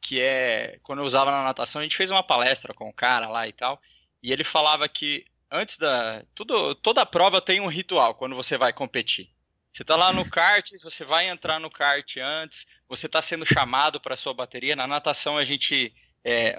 [0.00, 0.78] que é.
[0.82, 3.52] Quando eu usava na natação, a gente fez uma palestra com o cara lá e
[3.52, 3.78] tal.
[4.22, 6.22] E ele falava que antes da.
[6.34, 9.28] Tudo, toda prova tem um ritual quando você vai competir.
[9.72, 14.00] Você tá lá no kart, você vai entrar no kart antes, você tá sendo chamado
[14.00, 14.74] para sua bateria.
[14.74, 15.94] Na natação a gente.
[16.24, 16.56] é,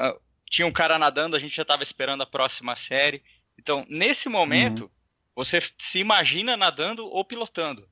[0.49, 3.23] tinha um cara nadando, a gente já estava esperando a próxima série.
[3.57, 4.91] Então, nesse momento,
[5.35, 7.87] você se imagina nadando ou pilotando.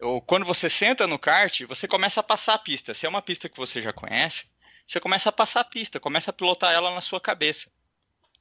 [0.00, 2.92] Ou quando você senta no kart, você começa a passar a pista.
[2.92, 4.50] Se é uma pista que você já conhece,
[4.86, 7.70] você começa a passar a pista, começa a pilotar ela na sua cabeça.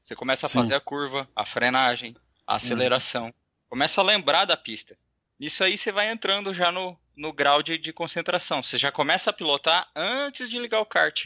[0.04, 0.56] Você começa a Sim.
[0.56, 3.34] fazer a curva, a frenagem, a aceleração.
[3.70, 4.98] Começa a lembrar da pista.
[5.42, 8.62] Isso aí você vai entrando já no, no grau de, de concentração.
[8.62, 11.26] Você já começa a pilotar antes de ligar o kart.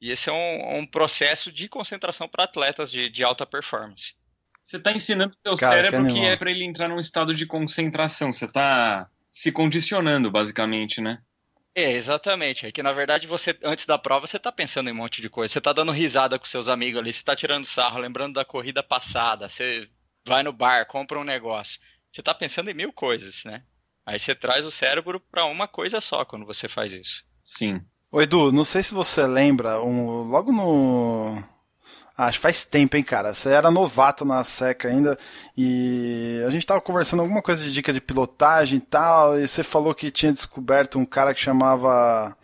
[0.00, 4.14] E esse é um, um processo de concentração para atletas de, de alta performance.
[4.60, 6.32] Você tá ensinando o teu Cara, que cérebro que, animal.
[6.32, 8.32] é pra ele entrar num estado de concentração.
[8.32, 11.22] Você tá se condicionando, basicamente, né?
[11.76, 12.66] É, exatamente.
[12.66, 15.30] É que na verdade você, antes da prova, você tá pensando em um monte de
[15.30, 15.52] coisa.
[15.52, 18.82] Você tá dando risada com seus amigos ali, você tá tirando sarro, lembrando da corrida
[18.82, 19.48] passada.
[19.48, 19.88] Você
[20.26, 21.80] vai no bar, compra um negócio.
[22.12, 23.62] Você tá pensando em mil coisas, né?
[24.04, 27.24] Aí você traz o cérebro para uma coisa só quando você faz isso.
[27.42, 27.80] Sim.
[28.10, 31.42] Ô Edu, não sei se você lembra, um, logo no.
[32.14, 33.32] Ah, Acho que faz tempo, hein, cara.
[33.32, 35.18] Você era novato na SECA ainda
[35.56, 39.62] e a gente tava conversando alguma coisa de dica de pilotagem e tal, e você
[39.64, 42.36] falou que tinha descoberto um cara que chamava.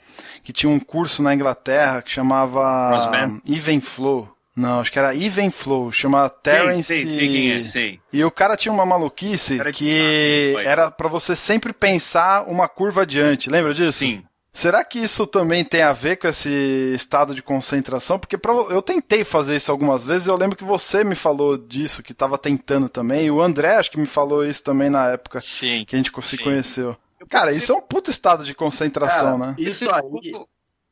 [0.43, 3.43] que tinha um curso na Inglaterra que chamava Crossman?
[3.47, 4.35] Even Flow.
[4.59, 6.83] Não, acho que era Even Flow, chama Terence.
[6.83, 8.01] Sei, sei, sei quem é, sei.
[8.13, 10.67] E o cara tinha uma maluquice Cara, que vai.
[10.67, 13.49] era pra você sempre pensar uma curva adiante.
[13.49, 13.99] Lembra disso?
[13.99, 14.25] Sim.
[14.53, 16.49] Será que isso também tem a ver com esse
[16.93, 18.19] estado de concentração?
[18.19, 22.03] Porque pra- eu tentei fazer isso algumas vezes, eu lembro que você me falou disso,
[22.03, 25.41] que estava tentando também, e o André acho que me falou isso também na época
[25.41, 25.85] Sim.
[25.87, 26.43] que a gente se Sim.
[26.43, 26.97] conheceu.
[27.29, 29.55] Cara, isso é um puto estado de concentração, né?
[29.59, 30.03] Isso aí.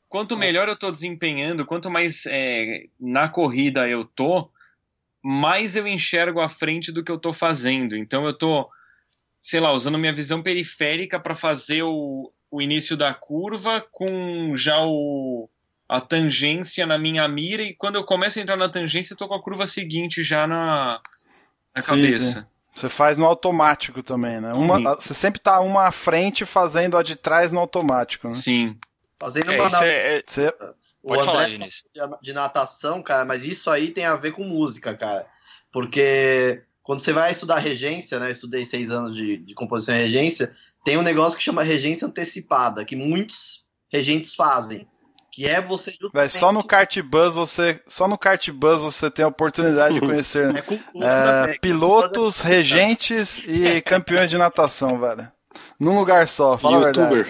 [0.09, 4.51] Quanto, quanto melhor eu tô desempenhando, quanto mais é, na corrida eu tô,
[5.23, 7.97] mais eu enxergo à frente do que eu tô fazendo.
[7.97, 8.71] Então eu tô,
[9.40, 14.81] sei lá, usando minha visão periférica para fazer o, o início da curva com já
[14.85, 15.49] o
[15.88, 19.29] a tangência na minha mira e quando eu começo a entrar na tangência eu tô
[19.29, 21.01] com a curva seguinte já na,
[21.75, 22.47] na Sim, cabeça.
[22.75, 24.53] Você faz no automático também, né?
[24.53, 24.85] Uma, Sim.
[24.85, 28.35] você sempre tá uma à frente fazendo a de trás no automático, né?
[28.35, 28.77] Sim.
[29.18, 30.48] Fazendo É, uma isso é- é- Você,
[31.02, 31.85] o pode falar, André Vinícius.
[31.94, 35.26] de- de natação, cara, mas isso aí tem a ver com música, cara.
[35.72, 38.29] Porque quando você vai estudar regência, né?
[38.29, 42.07] Eu estudei seis anos de, de composição e regência, tem um negócio que chama regência
[42.07, 44.87] antecipada, que muitos regentes fazem.
[45.33, 49.22] Que é você Véi, só no kart bus você, só no kart bus você tem
[49.22, 51.61] a oportunidade de conhecer É cultura é, técnica.
[51.61, 55.31] pilotos, regentes e campeões de natação, velho.
[55.79, 57.26] Num lugar só, fala a verdade.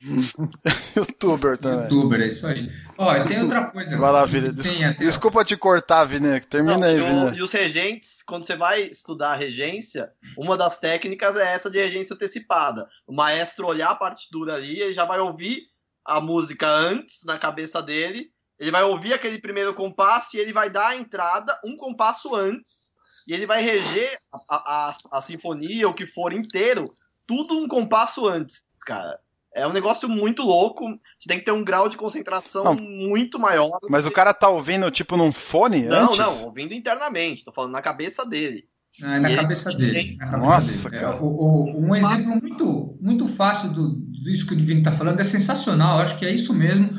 [0.96, 1.58] Youtuber.
[1.58, 1.82] Também.
[1.84, 2.70] Youtuber, é isso aí.
[2.96, 3.96] Ó, e tem outra coisa.
[3.98, 4.52] Vai lá, Vini.
[4.52, 6.40] Desculpa, até- desculpa te cortar, Vini.
[6.40, 7.36] Termina Não, aí, e, Vini.
[7.38, 11.78] e os regentes, quando você vai estudar a regência, uma das técnicas é essa de
[11.78, 12.88] regência antecipada.
[13.06, 15.62] O maestro olhar a partitura ali, ele já vai ouvir
[16.04, 20.68] a música antes na cabeça dele, ele vai ouvir aquele primeiro compasso e ele vai
[20.70, 22.90] dar a entrada um compasso antes,
[23.28, 26.92] e ele vai reger a, a, a- a sinfonia, o que for inteiro,
[27.26, 29.18] tudo um compasso antes, cara.
[29.54, 30.84] É um negócio muito louco.
[31.18, 32.74] Você tem que ter um grau de concentração Não.
[32.76, 33.78] muito maior.
[33.88, 36.18] Mas o cara tá ouvindo, tipo, num fone Não, antes?
[36.18, 38.64] não, ouvindo internamente, tô falando na cabeça dele.
[39.02, 40.16] Ah, é na ele- cabeça dele.
[40.18, 40.96] na cabeça Nossa, dele.
[40.96, 41.22] É, cara.
[41.22, 45.24] o- o- um exemplo muito, muito fácil do, disso que o Divino está falando é
[45.24, 45.96] sensacional.
[45.98, 46.90] Eu acho que é isso mesmo.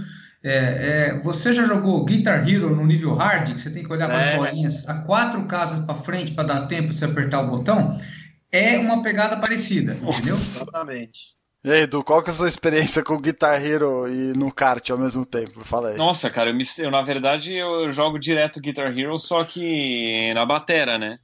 [0.43, 0.55] É,
[1.17, 4.17] é, você já jogou Guitar Hero no nível hard, que você tem que olhar para
[4.17, 4.37] as É.
[4.37, 7.95] bolinhas a quatro casas para frente para dar tempo de você apertar o botão?
[8.51, 10.35] É uma pegada parecida, entendeu?
[10.35, 11.19] Exatamente.
[11.63, 14.89] E aí, Edu, qual que é a sua experiência com Guitar Hero e no kart
[14.89, 15.63] ao mesmo tempo?
[15.63, 15.97] Fala aí.
[15.97, 20.43] Nossa, cara, eu, me- eu, na verdade eu jogo direto Guitar Hero, só que na
[20.45, 21.19] batera, né?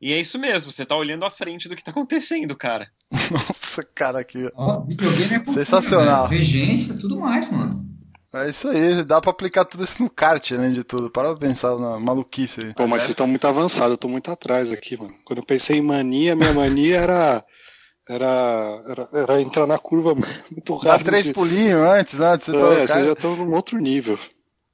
[0.00, 2.88] E é isso mesmo, você tá olhando à frente do que tá acontecendo, cara.
[3.30, 4.50] Nossa, cara, aqui.
[4.54, 6.28] Ó, videogame é cultura, Sensacional.
[6.28, 6.36] né?
[6.36, 7.86] Regência, tudo mais, mano.
[8.34, 11.08] É isso aí, dá pra aplicar tudo isso no kart, além de tudo.
[11.08, 12.74] Para pra pensar na maluquice aí.
[12.74, 15.14] Pô, mas vocês estão muito avançados, eu tô muito atrás aqui, mano.
[15.24, 17.44] Quando eu pensei em mania, minha mania era.
[18.08, 20.14] Era, era, era entrar na curva
[20.50, 21.06] muito Dá rápido.
[21.06, 22.38] três pulinhos antes, né?
[22.38, 24.18] Você É, vocês já estão num outro nível.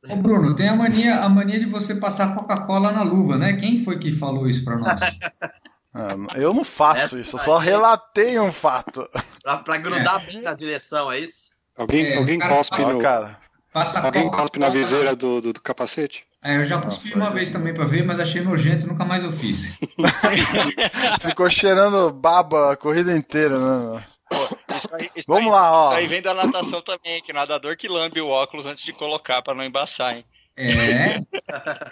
[0.09, 3.55] Ô, Bruno, tem a mania, a mania de você passar Coca-Cola na luva, né?
[3.55, 5.01] Quem foi que falou isso pra nós?
[5.95, 9.07] Ah, eu não faço Essa isso, eu só aí- relatei um fato.
[9.43, 11.51] Pra, pra grudar bem na direção, é isso?
[11.77, 12.99] Alguém, É, alguém cospe Ó, no.
[12.99, 13.37] cara.
[13.75, 16.25] Passa Alguém cospe na viseira do, do, do capacete?
[16.45, 17.33] É, eu já cuspi Nossa, uma é.
[17.35, 19.79] vez também pra ver, mas achei nojento, nunca mais eu fiz.
[21.23, 24.05] Ficou cheirando baba a corrida inteira, né?
[24.29, 25.85] Pô, isso aí, isso Vamos aí- lá, ó.
[25.87, 29.41] Isso aí vem da natação também, que nadador que lambe o óculos antes de colocar
[29.43, 30.25] pra não embaçar, hein?
[30.57, 31.21] É,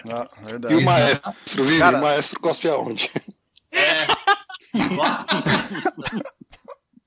[0.05, 0.75] Não, E verdade.
[0.75, 0.85] o Exato.
[1.01, 1.33] maestro,
[1.65, 1.79] Vivi?
[1.79, 3.11] Cara- O maestro cospe aonde?
[3.73, 4.07] É.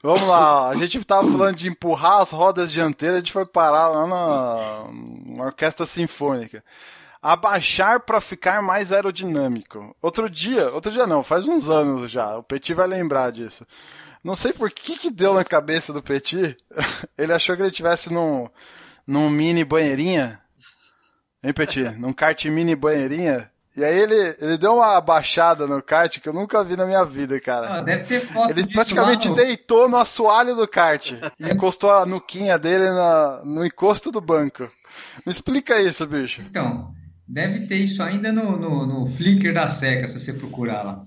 [0.02, 0.70] Vamos lá, ó.
[0.70, 4.88] a gente tava falando de empurrar as rodas dianteiras, a gente foi parar lá na,
[5.38, 6.64] na orquestra sinfônica.
[7.24, 9.96] Abaixar para ficar mais aerodinâmico.
[10.02, 13.66] Outro dia, outro dia não, faz uns anos já, o Petit vai lembrar disso.
[14.22, 16.58] Não sei por que que deu na cabeça do Petit,
[17.18, 18.50] ele achou que ele tivesse num,
[19.08, 20.42] num mini banheirinha,
[21.42, 21.90] hein Petit?
[21.98, 26.34] Num kart mini banheirinha, e aí ele, ele deu uma abaixada no kart que eu
[26.34, 27.78] nunca vi na minha vida, cara.
[27.78, 32.06] Ah, deve ter foto Ele disso praticamente deitou no assoalho do kart e encostou a
[32.06, 34.70] nuquinha dele na- no encosto do banco.
[35.26, 36.42] Me explica isso, bicho.
[36.42, 36.94] Então,
[37.28, 41.06] deve ter isso ainda no, no, no Flickr da Seca, se você procurar lá.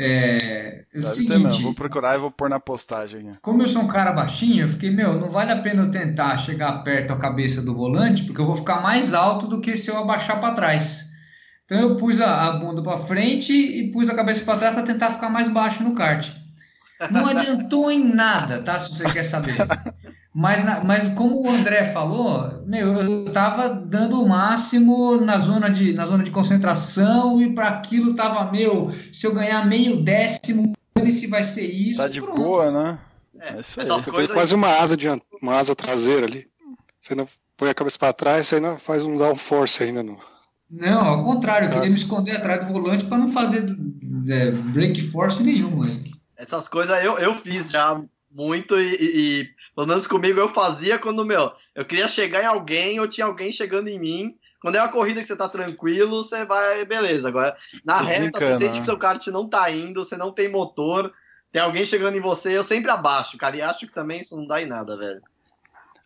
[0.00, 1.50] É, é o Deve ter mesmo.
[1.50, 3.36] seguinte, Vou procurar e vou pôr na postagem.
[3.42, 6.36] como eu sou um cara baixinho, eu fiquei, meu, não vale a pena eu tentar
[6.38, 9.90] chegar perto da cabeça do volante, porque eu vou ficar mais alto do que se
[9.90, 11.08] eu abaixar para trás.
[11.64, 14.84] Então eu pus a, a bunda para frente e pus a cabeça para trás para
[14.84, 16.30] tentar ficar mais baixo no kart.
[17.10, 18.78] Não adiantou em nada, tá?
[18.78, 19.56] Se você quer saber.
[20.40, 25.68] Mas, na- mas como o André falou, meu, eu tava dando o máximo na zona
[25.68, 30.74] de, na zona de concentração e para aquilo tava, meu, se eu ganhar meio décimo,
[31.10, 32.00] se vai ser isso.
[32.00, 32.36] Tá de pronto.
[32.40, 32.98] boa, né?
[33.40, 33.88] É, É isso aí.
[33.88, 35.20] Você coisas quase uma asa, diant...
[35.42, 36.46] uma asa traseira ali.
[37.00, 40.16] Você não põe a cabeça pra trás, você ainda faz um downforce ainda no.
[40.70, 43.66] Não, ao contrário, eu queria me esconder atrás do volante para não fazer
[44.28, 45.80] é, break force nenhum.
[45.84, 46.00] né?
[46.36, 49.48] Essas coisas eu, eu fiz já muito e, e- e,
[49.78, 53.52] pelo menos comigo eu fazia quando, meu, eu queria chegar em alguém ou tinha alguém
[53.52, 54.36] chegando em mim.
[54.60, 57.28] Quando é uma corrida que você tá tranquilo, você vai, beleza.
[57.28, 58.78] Agora, na reta, você sente né?
[58.80, 61.12] que seu kart não tá indo, você não tem motor,
[61.52, 63.56] tem alguém chegando em você, eu sempre abaixo, cara.
[63.56, 65.22] E acho que também isso não dá em nada, velho.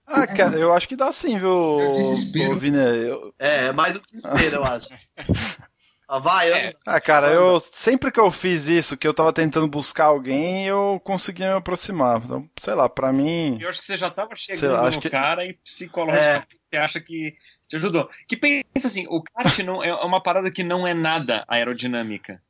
[0.06, 1.48] Ah, cara, eu acho que dá sim, viu,
[1.80, 2.76] É Vini?
[2.76, 4.88] Eu- É, é mais o desespero, eu acho.
[6.14, 6.54] Ah, vai, eu...
[6.54, 6.74] É.
[6.86, 11.00] Ah, cara, eu sempre que eu fiz isso, que eu tava tentando buscar alguém, eu
[11.02, 12.20] conseguia me aproximar.
[12.22, 13.56] Então, sei lá, pra mim.
[13.60, 16.58] Eu acho que você já tava chegando lá, acho no que- cara e psicologicamente É.
[16.70, 17.34] você acha que
[17.66, 18.10] te ajudou.
[18.28, 22.42] Que pensa assim, o kart não, é uma parada que não é nada aerodinâmica.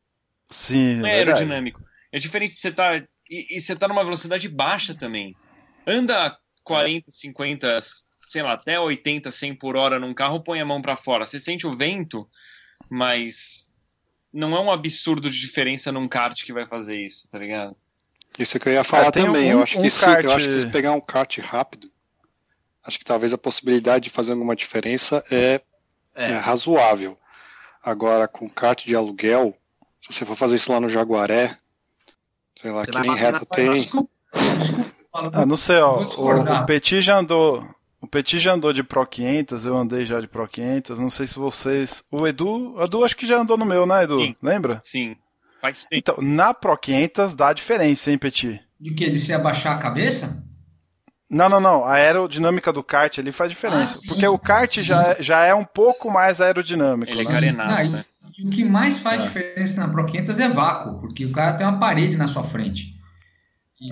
[0.51, 1.39] Sim, Não é verdade.
[1.43, 1.81] aerodinâmico.
[2.11, 2.97] É diferente de você tá.
[3.31, 5.37] E, e você tá numa velocidade baixa também.
[5.87, 7.79] Anda 40, 50,
[8.29, 11.25] sei lá, até 80, 100 por hora num carro, põe a mão pra fora.
[11.25, 12.29] Você sente o vento,
[12.95, 13.71] mas
[14.31, 17.75] não é um absurdo de diferença num kart que vai fazer isso, tá ligado?
[18.39, 19.49] Isso que eu ia falar É, também.
[19.49, 21.91] um- eu, acho um que se, kart- eu acho que se pegar um kart rápido,
[22.85, 25.61] acho que talvez a possibilidade de fazer alguma diferença é,
[26.15, 27.19] é É, razoável.
[27.83, 29.57] Agora, com kart de aluguel,
[30.03, 31.57] se você for fazer isso lá no Jaguaré,
[32.55, 33.73] sei lá, Você que nem reta na tem.
[33.75, 34.11] Desculpa,
[34.61, 35.99] desculpa, fala, Ah, não sei, ó.
[35.99, 37.67] O, o Petit já andou.
[38.03, 40.99] O Petit já andou de Pro 500, eu andei já de Pro 500.
[40.99, 42.03] Não sei se vocês.
[42.11, 42.75] O Edu.
[42.75, 44.17] O Edu acho que já andou no meu, né, Edu?
[44.17, 44.35] Sim.
[44.43, 44.81] Lembra?
[44.83, 45.17] Sim.
[45.61, 45.95] Faz tempo.
[45.95, 48.61] Então, na Pro 500 dá diferença, hein, Petit?
[48.81, 49.09] De que?
[49.09, 50.45] De se abaixar a cabeça?
[51.31, 51.85] Não, não, não.
[51.85, 53.95] A aerodinâmica do kart ali faz diferença.
[53.95, 54.83] Ah, sim, porque o kart sim.
[54.83, 57.11] já, é- já é um pouco mais aerodinâmico.
[57.13, 57.31] Ele é né?
[57.31, 58.05] carenado, Ah, e- né?
[58.37, 59.25] E o que mais faz É.
[59.25, 62.95] diferença na Pro 500 é vácuo, porque o cara tem uma parede na sua frente.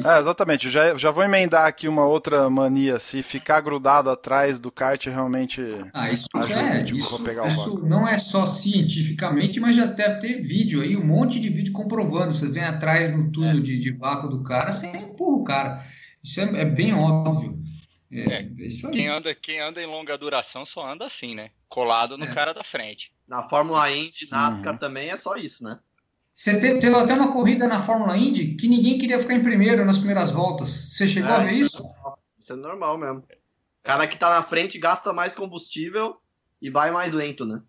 [0.05, 0.67] É, exatamente.
[0.67, 2.99] Eu Já, já vou emendar aqui uma outra mania.
[2.99, 5.61] Se ficar grudado atrás do kart, realmente.
[5.93, 9.77] Ah, isso Ajuda, é, tipo, isso, vou pegar o isso não é só cientificamente, mas
[9.77, 12.33] já deve ter vídeo aí, um monte de vídeo comprovando.
[12.33, 15.85] Você vem atrás no túnel de, de vácuo do cara, você empurra o cara.
[16.23, 17.59] Isso é, é bem óbvio.
[18.13, 18.93] É, É, isso aí.
[18.93, 21.51] Quem anda, quem anda em longa duração só anda assim, né?
[21.69, 22.35] Colado no É.
[22.35, 23.13] cara da frente.
[23.27, 24.79] Na Fórmula Indy, NASCAR Uhum.
[24.79, 25.79] também é só isso, né?
[26.35, 29.85] Você teve, teve até uma corrida na Fórmula Indy que ninguém queria ficar em primeiro
[29.85, 30.69] nas primeiras voltas.
[30.71, 31.95] Você chegou a É, ver isso isso?
[32.39, 33.19] Isso é normal mesmo.
[33.19, 36.17] O cara que tá na frente gasta mais combustível
[36.61, 37.61] e vai mais lento, né?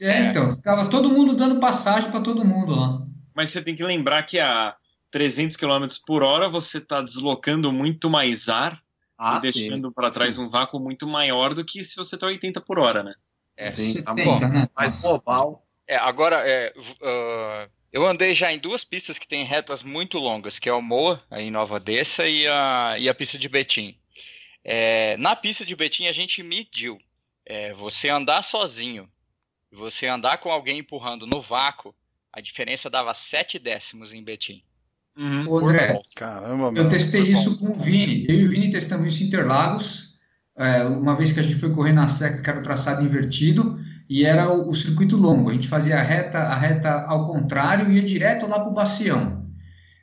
[0.00, 0.20] É, É.
[0.26, 3.02] então, ficava todo mundo dando passagem para todo mundo lá.
[3.34, 4.76] Mas você tem que lembrar que a
[5.10, 8.80] 300 km por hora você está deslocando muito mais ar
[9.18, 9.60] Ah, e sim.
[9.60, 13.02] deixando para trás um vácuo muito maior do que se você está 80 por hora,
[13.02, 13.14] né?
[13.56, 13.70] É.
[13.70, 14.68] Sim, tá 70, né?
[14.76, 15.66] Mais global.
[15.88, 20.58] É, agora, é, ah, eu andei já em duas pistas que tem retas muito longas,
[20.58, 23.96] que é o Moa, aí em Nova Odessa, e a, e a pista de Betim.
[24.62, 26.98] É, na pista de Betim a gente mediu.
[27.46, 29.08] É, você andar sozinho,
[29.72, 31.94] você andar com alguém empurrando no vácuo,
[32.30, 34.62] a diferença dava 7 décimos em Betim.
[35.48, 35.98] Ô, André.
[36.14, 36.88] Caramba, eu meu.
[36.90, 38.26] testei isso com o Vini.
[38.28, 40.18] Eu e o Vini testamos isso em Interlagos.
[40.58, 43.80] é, uma vez que a gente foi correr na seca, que era o traçado invertido,
[44.08, 45.50] e era o, o circuito longo.
[45.50, 48.74] A gente fazia a reta, a reta ao contrário e ia direto lá para o
[48.74, 49.44] Bacião.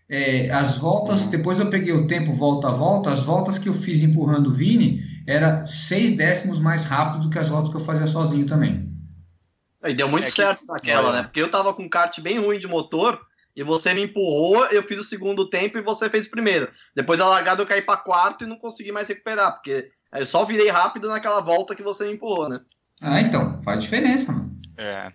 [0.10, 3.74] É, as voltas, depois eu peguei o tempo volta a volta, as voltas que eu
[3.74, 7.86] fiz empurrando o Vini era seis décimos mais rápido do que as voltas que eu
[7.86, 8.92] fazia sozinho também.
[9.86, 11.18] E deu muito É que- certo naquela, Olha.
[11.18, 11.24] né?
[11.24, 13.20] Porque eu tava com um kart bem ruim de motor
[13.56, 16.70] e você me empurrou, eu fiz o segundo tempo e você fez o primeiro.
[16.96, 20.44] Depois da largada eu caí pra quarto e não consegui mais recuperar, porque eu só
[20.46, 22.60] virei rápido naquela volta que você me empurrou, né?
[23.04, 24.60] Ah, então, faz diferença, mano.
[24.78, 25.12] É.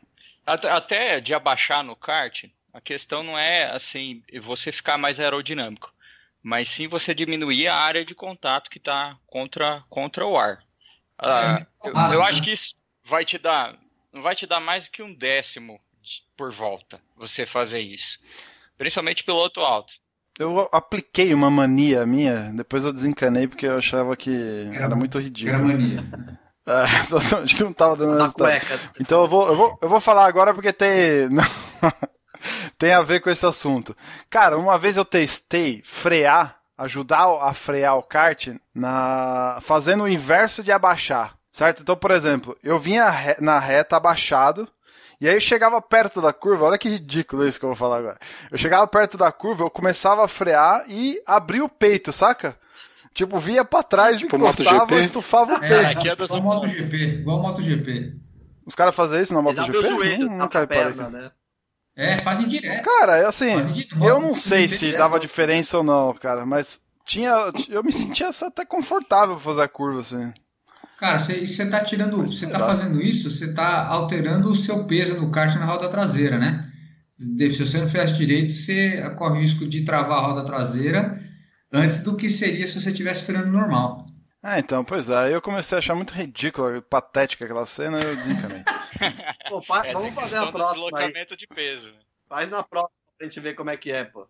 [0.47, 5.93] Até, de abaixar no kart, a questão não é assim você ficar mais aerodinâmico,
[6.43, 10.63] mas sim você diminuir a área de contato que está contra, contra o ar.
[11.19, 12.29] Ah, eu, fácil, eu né?
[12.31, 13.77] acho que isso vai te dar,
[14.13, 15.81] não vai te dar mais que um décimo
[16.37, 18.19] por volta você fazer isso,
[18.79, 19.93] principalmente piloto alto.
[20.39, 24.31] Eu apliquei uma mania minha, depois eu desencanei porque eu achava que
[24.73, 25.67] era, Era- muito Que era ridículo.
[25.67, 25.99] mania.
[26.69, 26.85] É,
[27.43, 28.47] acho que não tava dando Na resultado.
[28.49, 28.81] cueca.
[29.01, 31.45] Então eu vou, eu vou, eu vou falar agora porque tem, não,
[32.77, 33.97] tem a ver com esse assunto.
[34.31, 40.63] Cara, uma vez eu testei frear, ajudar a frear o kart na fazendo o inverso
[40.63, 41.83] de abaixar, certo?
[41.83, 44.69] Então, por exemplo, eu vinha re- na reta abaixado
[45.21, 47.97] e aí eu chegava perto da curva, olha que ridículo isso que eu vou falar
[47.99, 48.19] agora.
[48.53, 52.57] Eu chegava perto da curva, eu começava a frear e abria o peito, saca?
[53.19, 55.99] Tipo, vinha pra trás, Tipo encostava e estufava o É, peito.
[55.99, 58.15] aqui é das igual MotoGP, igual MotoGP.
[58.65, 59.93] Os caras fazem isso na Eles abrem MotoGP?
[59.93, 60.85] o joelho, tapa nunca a reparei.
[60.85, 61.31] perna, né?
[61.97, 62.85] É, fazem direto.
[62.85, 63.51] Cara, é assim,
[64.01, 64.99] eu não sei se direto.
[64.99, 67.33] dava diferença ou não, cara, mas tinha,
[67.69, 70.33] eu me sentia até confortável pra fazer a curva, assim.
[71.01, 75.29] Cara, você, tá tirando, você tá fazendo isso, você tá alterando o seu peso no
[75.33, 76.71] kart na roda traseira, né?
[77.19, 81.21] De- Se você não faz direito, você corre o risco de travar a roda traseira
[81.73, 83.99] antes do que seria se você estivesse freando normal.
[84.43, 88.17] Ah, então, pois é, aí eu comecei a achar muito ridícula, patética aquela cena eu
[88.17, 88.63] desencanei.
[89.49, 90.93] Pô, fa- É, vamos fazer a próxima aí.
[90.93, 91.93] deslocamento de peso.
[92.29, 94.27] Faz na próxima pra gente ver como é que é, pô.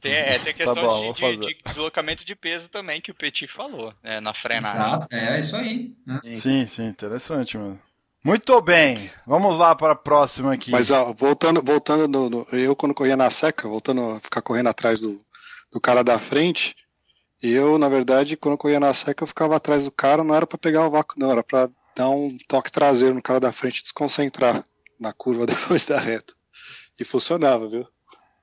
[0.00, 1.54] Tem, é, tem a questão Tá bom, de- de, fazer.
[1.54, 4.80] de deslocamento de peso também que o Petit falou, né, na frenagem.
[4.80, 5.94] Exato, é isso aí.
[6.06, 6.20] né?
[6.32, 7.80] Sim, sim, interessante, mano.
[8.22, 10.70] Muito bem, vamos lá para a próxima aqui.
[10.70, 14.68] Mas ó, voltando, voltando no, no- eu quando corria na seca, voltando a ficar correndo
[14.70, 15.20] atrás do,
[15.74, 16.74] do cara da frente,
[17.42, 20.46] eu, na verdade, quando eu corria na seca, eu ficava atrás do cara, não era
[20.46, 23.80] pra pegar o vácuo, não, era pra dar um toque traseiro no cara da frente
[23.80, 24.64] e desconcentrar
[24.98, 26.32] na curva depois da reta.
[26.98, 27.86] E funcionava, viu?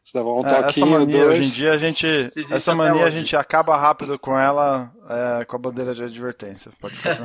[0.03, 1.39] Você dava um É, essa toquinho, mania dois.
[1.39, 4.91] hoje em dia a gente, existe essa mania a gente acaba rápido com ela,
[5.39, 6.69] é, com a bandeira de advertência.
[6.81, 7.17] Pode ficar.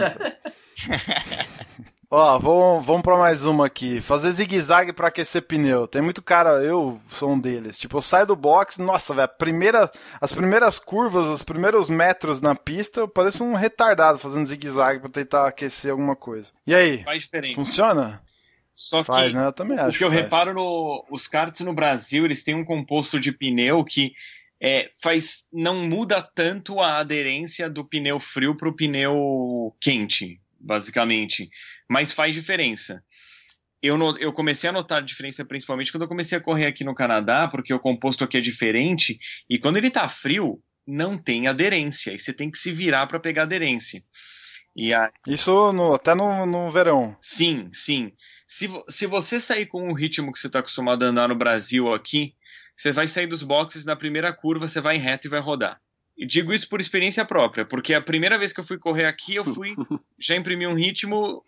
[2.08, 4.00] Ó, vamos, vamos pra mais uma aqui.
[4.00, 5.88] Fazer zigue-zague pra aquecer pneu.
[5.88, 7.76] Tem muito cara, eu sou um deles.
[7.76, 9.90] Tipo, eu saio do box, nossa, velho, primeira,
[10.20, 15.08] as primeiras curvas, os primeiros metros na pista, eu pareço um retardado fazendo zigue-zague pra
[15.10, 16.52] tentar aquecer alguma coisa.
[16.64, 17.54] E aí, Faz diferença.
[17.56, 18.22] funciona?
[18.72, 19.44] Só que Faz, né?
[19.46, 19.98] Eu também o acho.
[19.98, 20.22] que eu faz.
[20.22, 24.12] reparo no, os karts no Brasil, eles têm um composto de pneu que
[24.60, 31.48] é, faz não muda tanto a aderência do pneu frio para o pneu quente, basicamente,
[31.88, 33.02] mas faz diferença.
[33.82, 36.82] Eu, no- eu comecei a notar a diferença principalmente quando eu comecei a correr aqui
[36.82, 41.46] no Canadá, porque o composto aqui é diferente, e quando ele tá frio, não tem
[41.46, 44.02] aderência, e você tem que se virar para pegar aderência.
[44.74, 47.16] E a, Isso no- até no, no verão.
[47.20, 48.12] Sim, sim.
[48.46, 51.92] Se, se você sair com o ritmo que você está acostumado a andar no Brasil
[51.94, 52.34] aqui,
[52.76, 55.80] você vai sair dos boxes na primeira curva, você vai reto e vai rodar.
[56.18, 59.44] Digo isso por experiência própria, porque a primeira vez que eu fui correr aqui, eu
[59.44, 59.74] fui
[60.18, 61.44] já imprimi um ritmo,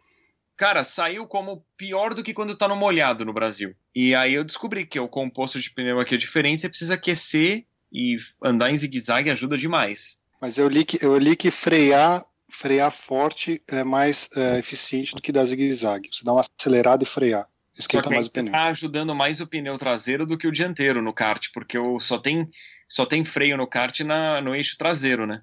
[0.57, 3.75] cara, saiu como pior do que quando tá no molhado no Brasil.
[3.95, 7.65] E aí eu descobri que o composto de pneu aqui é diferente, você precisa aquecer
[7.91, 10.21] e andar em zigue-zague ajuda demais.
[10.41, 15.23] Mas eu li que, eu li que frear, frear forte é mais é, eficiente do
[15.23, 16.11] que dar zigue-zague.
[16.13, 17.49] Você dá uma acelerada e frear.
[17.79, 18.53] Esquenta mais o pneu.
[18.53, 22.19] Tá ajudando mais o pneu traseiro do que o dianteiro no kart, porque o, só,
[22.19, 22.49] tem,
[22.89, 25.43] só tem freio no kart na, no eixo traseiro, né?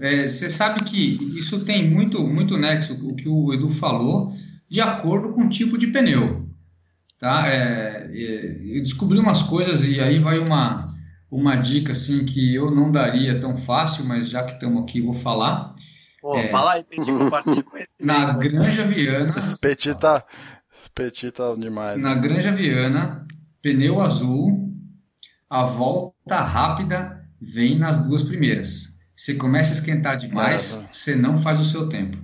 [0.00, 4.32] É, é, você sabe que isso tem muito, muito nexo, o que o Edu falou,
[4.68, 6.48] de acordo com o tipo de pneu.
[7.18, 7.48] Tá?
[7.48, 10.92] É, é eu descobri umas coisas e aí vai uma,
[11.30, 15.14] uma dica assim que eu não daria tão fácil, mas já que estamos aqui, vou
[15.14, 15.74] falar.
[16.20, 17.64] Pô, é, fala aí, tem compartilhar
[18.00, 19.32] Na Granja Viana.
[19.38, 20.24] Esse petit tá,
[20.88, 22.00] esse petit tá demais.
[22.00, 23.26] Na Granja Viana,
[23.62, 24.72] pneu azul,
[25.48, 28.96] a volta rápida vem nas duas primeiras.
[29.14, 32.16] Você começa a esquentar demais, você não faz o seu tempo.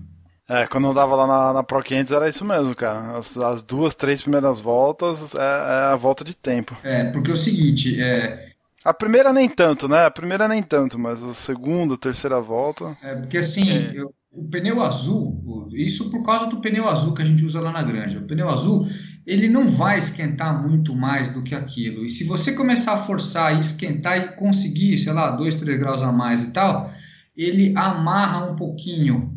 [0.48, 3.16] É, quando eu dava lá na, na Pro 500 era isso mesmo, cara.
[3.16, 6.76] As, as duas, três primeiras voltas é, é, a volta de tempo.
[6.82, 8.52] É, porque é o seguinte, é,
[8.84, 10.04] a primeira nem tanto, né?
[10.04, 12.94] A primeira nem tanto, mas a segunda, terceira volta.
[13.02, 13.92] É, porque assim, é.
[13.94, 17.70] eu, o pneu azul, isso por causa do pneu azul que a gente usa lá
[17.70, 18.18] na granja.
[18.18, 18.86] O pneu azul,
[19.24, 22.04] ele não vai esquentar muito mais do que aquilo.
[22.04, 26.02] E se você começar a forçar e esquentar e conseguir, sei lá, 2, 3 graus
[26.02, 26.90] a mais e tal,
[27.36, 29.32] ele amarra um pouquinho.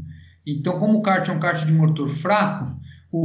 [0.45, 2.75] Então, como o kart é um kart de motor fraco,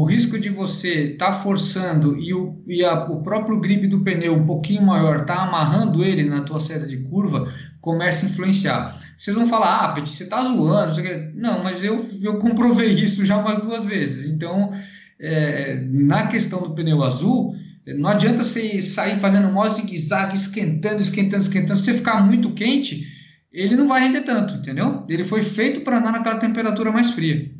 [0.01, 4.01] o risco de você estar tá forçando e, o, e a, o próprio grip do
[4.01, 8.99] pneu um pouquinho maior tá amarrando ele na tua saída de curva começa a influenciar.
[9.17, 10.95] Vocês vão falar, ah, Petit, você tá zoando,
[11.35, 14.29] não, mas eu, eu comprovei isso já umas duas vezes.
[14.29, 14.73] Então,
[15.21, 17.55] é, na questão do pneu azul,
[17.87, 21.79] não adianta você sair fazendo mó zigue-zague, esquentando, esquentando, esquentando.
[21.79, 23.07] Se você ficar muito quente,
[23.53, 25.05] ele não vai render tanto, entendeu?
[25.09, 27.51] Ele foi feito para andar naquela temperatura mais fria.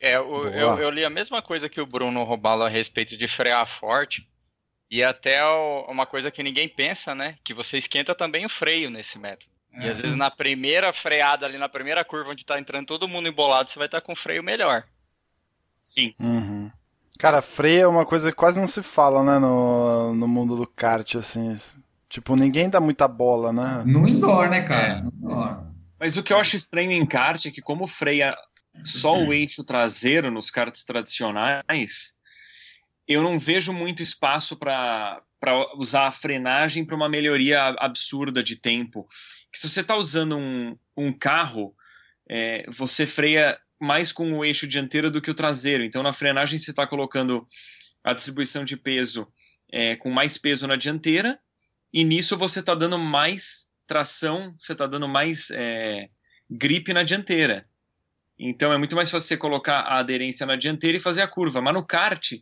[0.00, 3.26] É, o, eu, eu, li a mesma coisa que o Bruno Robalo a respeito de
[3.26, 4.28] frear forte.
[4.90, 5.44] E até
[5.88, 7.36] uma coisa que ninguém pensa, né?
[7.42, 9.50] Que você esquenta também o freio nesse método.
[9.72, 9.86] É.
[9.86, 13.28] E às vezes na primeira freada, ali na primeira curva onde tá entrando todo mundo
[13.28, 14.84] embolado, você vai estar tá com o freio melhor.
[15.82, 16.14] Sim.
[16.20, 16.70] Uhum.
[17.18, 20.66] Cara, freio é uma coisa que quase não se fala, né, no, no mundo do
[20.66, 21.56] kart, assim.
[22.08, 23.82] Tipo, ninguém dá muita bola, né?
[23.86, 24.98] No indoor, né, cara?
[24.98, 25.00] É.
[25.00, 25.66] No indoor.
[25.98, 28.36] Mas o que eu acho estranho em kart é que como freia
[28.84, 32.14] só o eixo traseiro nos karts tradicionais,
[33.06, 35.22] eu não vejo muito espaço para
[35.76, 39.06] usar a frenagem para uma melhoria absurda de tempo.
[39.52, 41.74] Que se você está usando um, um carro,
[42.28, 45.84] é, você freia mais com o eixo dianteiro do que o traseiro.
[45.84, 47.46] Então, na frenagem, você está colocando
[48.02, 49.28] a distribuição de peso
[49.70, 51.38] é, com mais peso na dianteira,
[51.92, 56.08] e nisso você está dando mais tração, você está dando mais é,
[56.50, 57.68] grip na dianteira.
[58.38, 61.60] Então é muito mais fácil você colocar a aderência na dianteira e fazer a curva.
[61.60, 62.32] Mas no kart,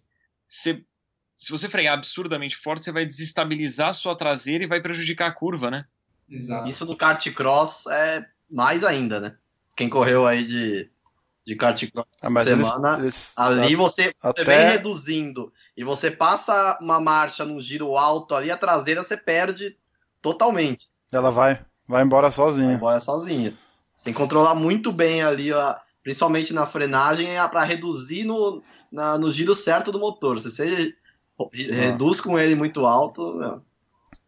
[0.49, 0.83] você,
[1.37, 5.33] se você frear absurdamente forte, você vai desestabilizar a sua traseira e vai prejudicar a
[5.33, 5.85] curva, né?
[6.29, 6.69] Exato.
[6.69, 9.37] Isso no kart cross é mais ainda, né?
[9.77, 10.91] Quem correu aí de,
[11.47, 14.45] de kart cross ah, semana, eles, eles, ali você, até...
[14.45, 19.17] você vem reduzindo e você passa uma marcha num giro alto ali, a traseira você
[19.17, 19.77] perde
[20.21, 20.89] totalmente.
[21.13, 22.69] Ela vai, vai embora sozinha.
[22.69, 23.55] Vai embora sozinha.
[23.95, 28.63] Você tem que controlar muito bem ali a, principalmente na frenagem, é para reduzir no,
[28.93, 30.39] na, no giro certo do motor.
[30.39, 30.95] Se você
[31.41, 31.45] ah.
[31.53, 33.63] reduz com ele muito alto.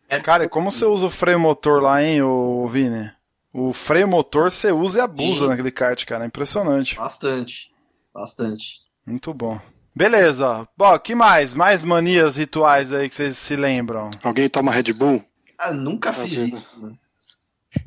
[0.09, 0.19] É...
[0.19, 3.13] Cara, como você usa o freio motor lá, hein, o Vini?
[3.55, 5.49] O freio motor você usa e abusa Sim.
[5.49, 6.25] naquele kart, cara.
[6.25, 6.97] É impressionante.
[6.97, 7.71] Bastante.
[8.13, 8.81] Bastante.
[9.07, 9.61] Muito bom.
[9.95, 10.69] Beleza.
[10.77, 11.55] Bom, que mais?
[11.55, 14.11] Mais manias rituais aí que vocês se lembram?
[14.23, 15.25] Alguém toma Red Bull?
[15.59, 16.71] Ah, nunca fiz isso.
[16.79, 16.93] Né?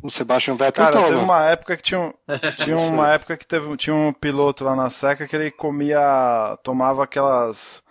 [0.01, 2.13] O Sebastian Vettel Cara, teve uma época que tinha, um,
[2.63, 7.03] tinha uma época que teve, tinha um piloto lá na seca que ele comia, tomava
[7.03, 7.83] aquelas,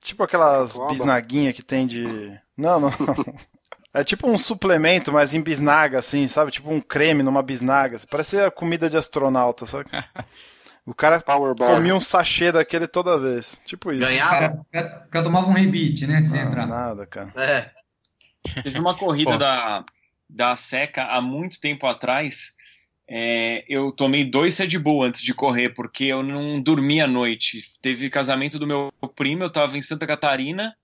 [0.00, 3.24] tipo aquelas bisnaguinhas que tem de, não, não, não.
[3.96, 6.50] É tipo um suplemento, mas em bisnaga, assim, sabe?
[6.50, 7.96] Tipo um creme numa bisnaga.
[8.10, 9.88] Parece a comida de astronauta, sabe?
[10.84, 11.22] O cara
[11.56, 13.58] comia um sachê daquele toda vez.
[13.64, 14.04] Tipo isso.
[14.04, 14.60] Ganhava?
[14.60, 16.24] O cara, cara tomava um rebite, né?
[16.24, 16.66] Sem entrar.
[16.66, 17.32] Nada, cara.
[17.36, 17.70] É.
[18.62, 19.84] Teve uma corrida da,
[20.34, 22.56] da Seca há muito tempo atrás,
[23.08, 27.62] é, eu tomei dois Red Bull antes de correr, porque eu não dormi à noite.
[27.80, 30.74] Teve casamento do meu primo, eu estava em Santa Catarina,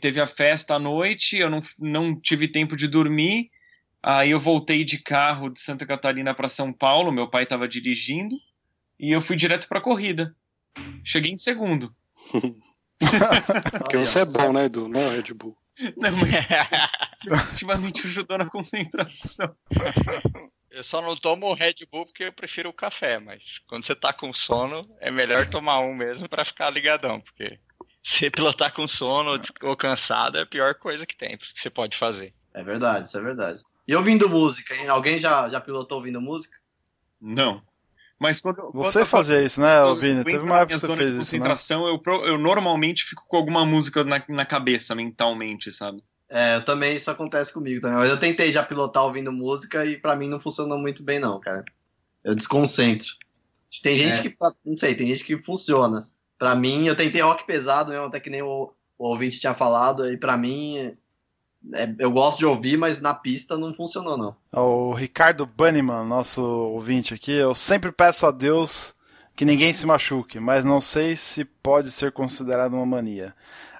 [0.00, 3.50] teve a festa à noite, eu não, não tive tempo de dormir.
[4.00, 8.36] Aí eu voltei de carro de Santa Catarina para São Paulo, meu pai estava dirigindo,
[9.00, 10.34] e eu fui direto para a corrida.
[11.02, 11.92] Cheguei em segundo.
[13.78, 14.88] Porque você é bom, né, Edu?
[14.88, 15.56] Não é Red Bull.
[15.96, 16.34] Não, mas
[17.50, 19.54] ultimamente ajudou na concentração.
[20.70, 24.12] Eu só não tomo Red Bull porque eu prefiro o café, mas quando você tá
[24.12, 27.58] com sono, é melhor tomar um mesmo para ficar ligadão, porque
[28.02, 31.96] se pilotar com sono ou cansado é a pior coisa que tem que você pode
[31.96, 32.32] fazer.
[32.54, 33.60] É verdade, isso é verdade.
[33.86, 34.88] E ouvindo música, hein?
[34.88, 36.58] Alguém já, já pilotou ouvindo música?
[37.20, 37.62] Não.
[38.18, 40.24] Mas quando, Você quando eu fazia isso, né, Vini?
[40.24, 41.38] Teve uma na época que você fez de isso, né?
[41.38, 46.02] concentração, eu, eu normalmente fico com alguma música na, na cabeça, mentalmente, sabe?
[46.28, 47.96] É, eu também, isso acontece comigo também.
[47.98, 51.38] Mas eu tentei já pilotar ouvindo música e pra mim não funcionou muito bem, não,
[51.40, 51.64] cara.
[52.24, 53.06] Eu desconcentro.
[53.82, 54.22] Tem gente É.
[54.22, 56.08] que, não sei, tem gente que funciona.
[56.38, 60.10] Pra mim, eu tentei rock pesado mesmo, até que nem o, o ouvinte tinha falado,
[60.10, 60.96] e pra mim,
[61.72, 64.36] é, eu gosto de ouvir, mas na pista não funcionou, não.
[64.52, 68.94] O Ricardo Banniman, nosso ouvinte aqui, eu sempre peço a Deus
[69.34, 73.34] que ninguém se machuque, mas não sei se pode ser considerado uma mania.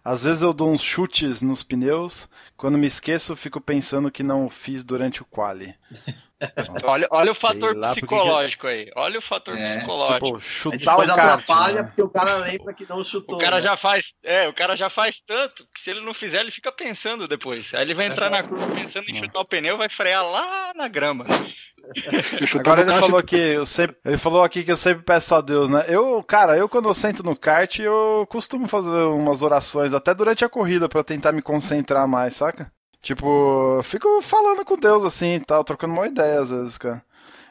[0.05, 4.47] Às vezes eu dou uns chutes nos pneus, quando me esqueço fico pensando que não
[4.47, 5.75] o fiz durante o quali.
[6.85, 8.91] Olha, olha o fator lá, porque que- psicológico aí.
[8.95, 10.27] Olha o fator É, psicológico.
[10.27, 11.29] Tipo, chutar depois o kart.
[11.43, 11.83] atrapalha, né?
[11.89, 13.37] porque o cara lembra que não chutou.
[13.37, 13.63] O cara né?
[13.63, 16.71] já faz, é, o cara já faz tanto que se ele não fizer, ele fica
[16.71, 17.75] pensando depois.
[17.75, 20.87] Aí ele vai entrar na curva pensando em chutar o pneu, vai frear lá na
[20.89, 21.25] grama.
[22.59, 25.69] Agora ele falou que eu sempre, ele falou aqui que eu sempre peço a Deus,
[25.71, 25.85] né?
[25.89, 30.45] Eu, cara, eu quando eu sento no kart, eu costumo fazer umas orações até durante
[30.45, 32.71] a corrida pra tentar me concentrar mais, saca?
[33.03, 37.03] Tipo, fico falando com Deus assim, e tal, trocando uma ideia às vezes, cara.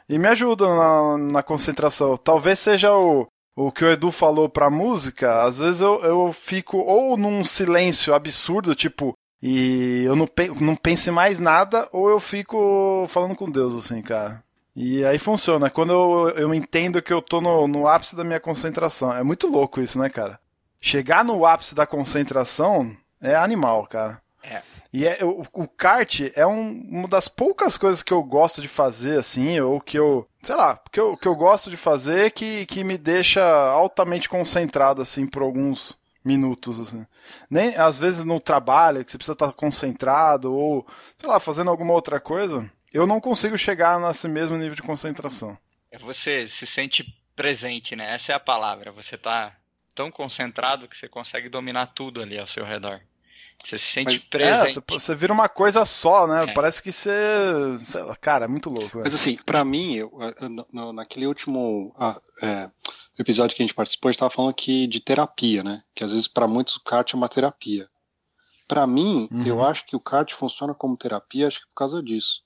[0.08, 2.16] E me ajuda na, na concentração.
[2.16, 3.26] Talvez seja o,
[3.56, 8.14] o que o Edu falou pra música, às vezes eu, eu fico ou num silêncio
[8.14, 13.50] absurdo, tipo, e eu não, pe- não penso mais nada, ou eu fico falando com
[13.50, 14.42] Deus, assim, cara.
[14.74, 15.68] E aí funciona.
[15.70, 19.12] Quando eu, eu entendo que eu tô no, no ápice da minha concentração.
[19.12, 20.38] É muito louco isso, né, cara?
[20.80, 24.20] Chegar no ápice da concentração é animal, cara.
[24.92, 28.68] E é, o, o kart é um- uma das poucas coisas que eu gosto de
[28.68, 30.26] fazer, assim, ou que eu.
[30.42, 35.02] Sei lá, que eu, que eu gosto de fazer que, que me deixa altamente concentrado,
[35.02, 37.06] assim, por alguns minutos, assim.
[37.50, 40.86] Nem, às vezes no trabalho, que você precisa estar concentrado, ou,
[41.18, 45.56] sei lá, fazendo alguma outra coisa, eu não consigo chegar nesse mesmo nível de concentração.
[45.90, 47.04] É Você se sente
[47.36, 48.14] presente, né?
[48.14, 48.90] Essa é a palavra.
[48.92, 49.54] Você tá
[49.94, 53.00] tão concentrado que você consegue dominar tudo ali ao seu redor.
[53.64, 54.74] Você se sente Mas- É, presente.
[54.74, 56.44] você, você vira uma coisa só, né?
[56.44, 56.52] É.
[56.54, 57.10] Parece que você.
[57.86, 58.88] Sei lá, cara, é muito louco.
[58.88, 59.02] velho.
[59.04, 60.10] Mas assim, pra mim, eu,
[60.48, 62.70] no- no- naquele último ah, é,
[63.18, 65.82] episódio que a gente participou, a gente tava falando aqui de terapia, né?
[65.94, 67.88] Que às vezes pra muitos o kart é uma terapia.
[68.66, 69.44] Pra mim, Uhum.
[69.46, 72.42] eu acho que o kart funciona como terapia, acho que por causa disso.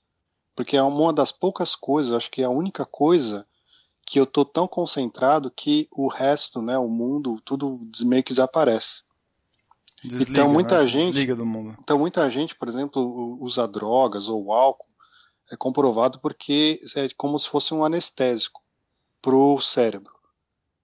[0.55, 3.45] Porque é uma das poucas coisas, acho que é a única coisa
[4.05, 9.03] que eu tô tão concentrado que o resto, né, o mundo, tudo meio que desaparece.
[10.03, 10.87] Desliga, então, muita né?
[10.87, 11.77] gente- Desliga do mundo.
[11.79, 14.91] Então, muita gente, por exemplo, usa drogas ou álcool,
[15.51, 18.61] é comprovado porque é como se fosse um anestésico
[19.21, 20.13] pro cérebro.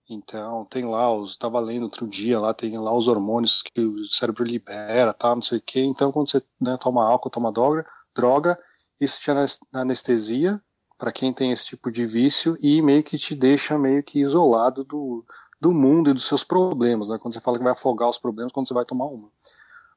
[0.10, 4.06] Então, tem lá, os estava lendo outro dia, lá tem lá os hormônios que o
[4.06, 5.82] cérebro libera, tal, não sei o quê.
[5.84, 8.58] Então, quando você né, toma álcool, toma droga, droga,
[9.00, 10.60] isso te anes- anestesia
[11.00, 14.84] para quem tem esse tipo de vício e meio que te deixa meio que isolado
[14.84, 15.26] do,
[15.60, 17.18] do mundo e dos seus problemas, né?
[17.18, 19.30] Quando você fala que vai afogar os problemas quando você vai tomar uma.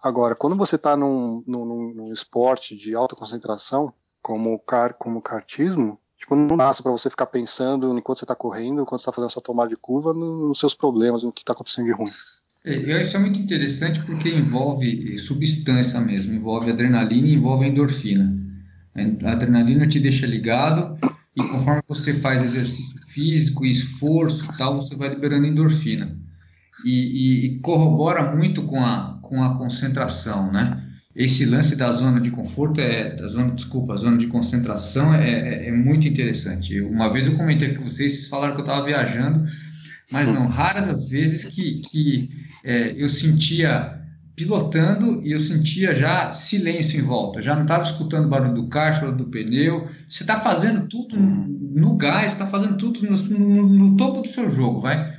[0.00, 3.92] Agora, quando você está num, num, num- esporte de alta concentração,
[4.22, 8.24] como o car, como o kartismo, tipo, não nasce para você ficar pensando enquanto você
[8.24, 11.24] está correndo, enquanto você está fazendo a sua tomada de curva, no- nos seus problemas,
[11.24, 12.10] no que está acontecendo de ruim.
[12.64, 18.41] É, Isso é muito interessante porque envolve substância mesmo, envolve adrenalina e envolve endorfina.
[18.94, 20.98] A adrenalina te deixa ligado
[21.36, 26.16] e conforme você faz exercício físico, esforço tal, você vai liberando endorfina.
[26.84, 30.82] E, e- e corrobora muito com a, com a concentração, né?
[31.14, 35.66] Esse lance da zona de conforto, é, da zona, desculpa, a zona de concentração é,
[35.66, 36.80] é, é muito interessante.
[36.80, 39.44] Uma vez eu comentei com vocês, vocês falaram que eu estava viajando,
[40.10, 42.30] mas não, raras as vezes que, que
[42.64, 44.01] é, eu sentia
[44.34, 47.42] pilotando e eu sentia já silêncio em volta.
[47.42, 49.88] Já não estava escutando barulho do kart, barulho do pneu.
[50.08, 54.48] Você está fazendo tudo no gás, está fazendo tudo no, no- no topo do seu
[54.50, 55.16] jogo, vai.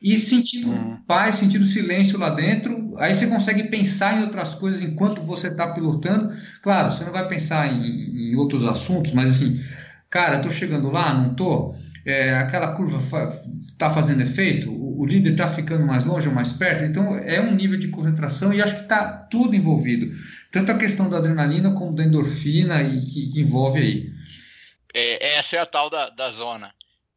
[0.00, 0.96] E sentindo Uhum.
[1.06, 5.72] paz, sentindo silêncio lá dentro, aí você consegue pensar em outras coisas enquanto você está
[5.72, 6.32] pilotando.
[6.62, 9.60] Claro, você não vai pensar em, em outros assuntos, mas assim,
[10.10, 11.74] cara, tô chegando lá, não tô?
[12.06, 13.28] É, aquela curva fa
[13.76, 14.70] tá fazendo efeito?
[14.70, 16.84] O, o líder tá ficando mais longe ou mais perto?
[16.84, 20.14] Então é um nível de concentração e acho que está tudo envolvido.
[20.52, 24.12] Tanto a questão da adrenalina como da endorfina e que, que envolve aí.
[24.94, 26.72] É, essa é a tal da, da zona.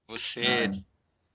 [0.07, 0.77] Você Ah,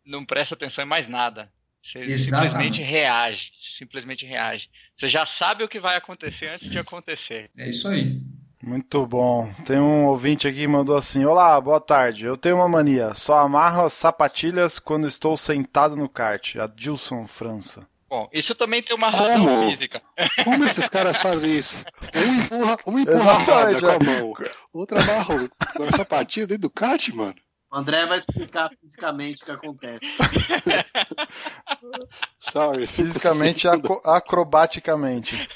[0.04, 1.50] não presta atenção em mais nada.
[1.80, 2.48] Você Exatamente.
[2.48, 3.52] simplesmente reage.
[3.60, 4.68] Você simplesmente reage.
[4.96, 7.50] Você já sabe o que vai acontecer antes de acontecer.
[7.56, 8.20] é isso aí.
[8.66, 9.52] Muito bom.
[9.66, 12.24] Tem um ouvinte aqui que mandou assim: Olá, boa tarde.
[12.24, 13.14] Eu tenho uma mania.
[13.14, 16.56] Só amarro as sapatilhas quando estou sentado no kart.
[16.56, 17.86] Adilson França.
[18.08, 19.68] Bom, isso também tem uma razão Como?
[19.68, 20.00] física.
[20.44, 21.78] Como esses caras fazem isso?
[22.14, 24.34] Um empurra, um empurra a roda com a mão,
[24.72, 25.50] outro amarra
[25.88, 27.34] a sapatilha dentro do kart, mano.
[27.72, 30.00] O André vai explicar fisicamente o que acontece.
[32.38, 32.86] Sorry.
[32.86, 35.48] Fisicamente, aco- acrobaticamente.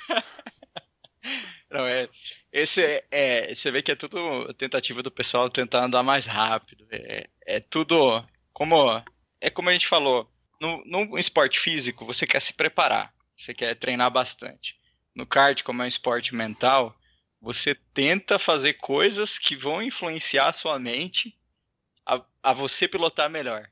[1.71, 2.09] Não, é,
[2.61, 6.87] esse é, é- Você vê que é tudo tentativa do pessoal tentar andar mais rápido.
[6.91, 8.25] É, é tudo.
[8.53, 9.03] Como.
[9.41, 10.31] É como a gente falou.
[10.61, 13.15] No, no esporte físico, você quer se preparar.
[13.37, 14.77] Você quer treinar bastante.
[15.15, 16.97] No kart, como é um esporte mental,
[17.41, 21.37] você tenta fazer coisas que vão influenciar a sua mente
[22.05, 23.69] a, a você pilotar melhor.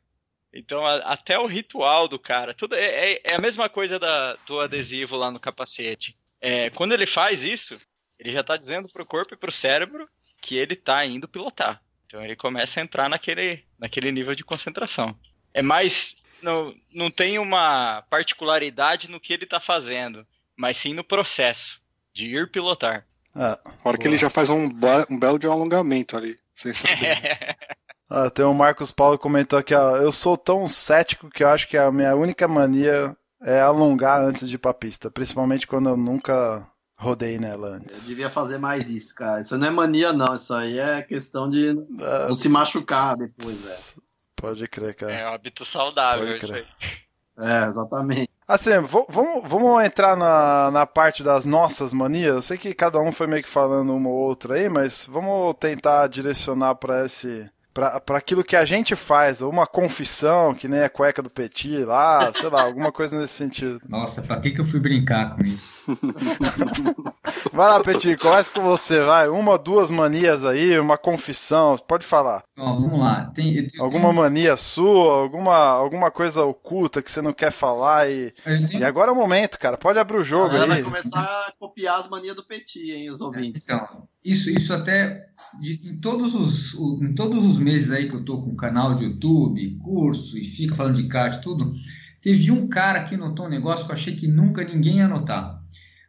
[0.53, 4.34] Então, a- até o ritual do cara, tudo é, é- é a mesma coisa da-
[4.47, 6.16] do adesivo lá no capacete.
[6.41, 7.80] É, quando ele faz isso,
[8.18, 10.08] ele já está dizendo para o corpo e para o cérebro
[10.40, 11.82] que ele está indo pilotar.
[12.06, 15.16] Então ele começa a entrar naquele, naquele nível de concentração.
[15.52, 16.16] É mais.
[16.42, 21.80] Não, não tem uma particularidade no que ele está fazendo, mas sim no processo
[22.12, 23.06] de ir pilotar.
[23.34, 23.40] É.
[23.42, 24.68] A hora que ele já faz um,
[25.10, 27.56] um belo de um alongamento ali, sem saber.
[28.08, 29.96] Ah, tem o Marcos Paulo que comentou aqui, ó.
[29.96, 34.48] Eu sou tão cético que eu acho que a minha única mania é alongar antes
[34.48, 35.10] de ir pra pista.
[35.10, 36.64] Principalmente quando eu nunca
[36.99, 38.05] rodei nela Eu antes.
[38.05, 39.40] devia fazer mais isso, cara.
[39.40, 40.34] Isso não é mania, não.
[40.34, 41.70] Isso aí é questão de
[42.01, 44.03] Ah, não se machucar depois, velho.
[44.34, 45.12] pode crer, cara.
[45.12, 46.66] É um hábito saudável Pode isso crer.
[46.80, 46.97] aí.
[47.38, 48.30] É, exatamente.
[48.49, 52.34] Assim, vamos, vamos entrar na, na parte das nossas manias.
[52.36, 55.55] Eu sei que cada um foi meio que falando uma ou outra aí, mas vamos
[55.61, 57.51] tentar direcionar pra esse.
[57.76, 61.28] Pra, pra aquilo que a gente faz, ou uma confissão, que nem a cueca do
[61.28, 63.78] Petit lá, sei lá, alguma coisa nesse sentido.
[63.86, 65.84] Nossa, pra que, que eu fui brincar com isso?
[67.52, 69.28] Vai lá, Petit, começa com você, vai.
[69.28, 72.42] Uma, duas manias aí, uma confissão, pode falar.
[72.58, 73.30] Ó, vamos lá.
[73.34, 78.32] Tem, Alguma mania sua, alguma, alguma coisa oculta que você não quer falar e.
[78.44, 79.76] tenho- E agora é o momento, cara.
[79.76, 80.82] Pode abrir o jogo vai aí.
[80.82, 83.64] começar a copiar as manias do Petit, hein, os ouvintes.
[83.68, 85.26] Então, isso, isso até
[85.60, 88.94] de- em, todos os, o- em todos os meses aí que eu tô com canal
[88.94, 91.72] de YouTube, curso e fica falando de kart, tudo,
[92.20, 95.60] teve um cara que notou um negócio que eu achei que nunca ninguém ia notar.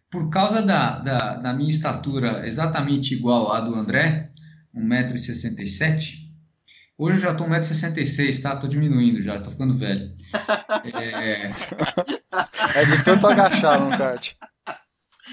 [0.10, 4.32] Por causa da, da, da minha estatura exatamente igual à do André,
[4.76, 6.28] 1,67m,
[6.98, 8.56] hoje eu já tô 1,66m, tá?
[8.56, 10.14] Tô diminuindo já, tô ficando velho.
[10.94, 11.52] É,
[12.76, 14.32] É de tanto agachar no kart.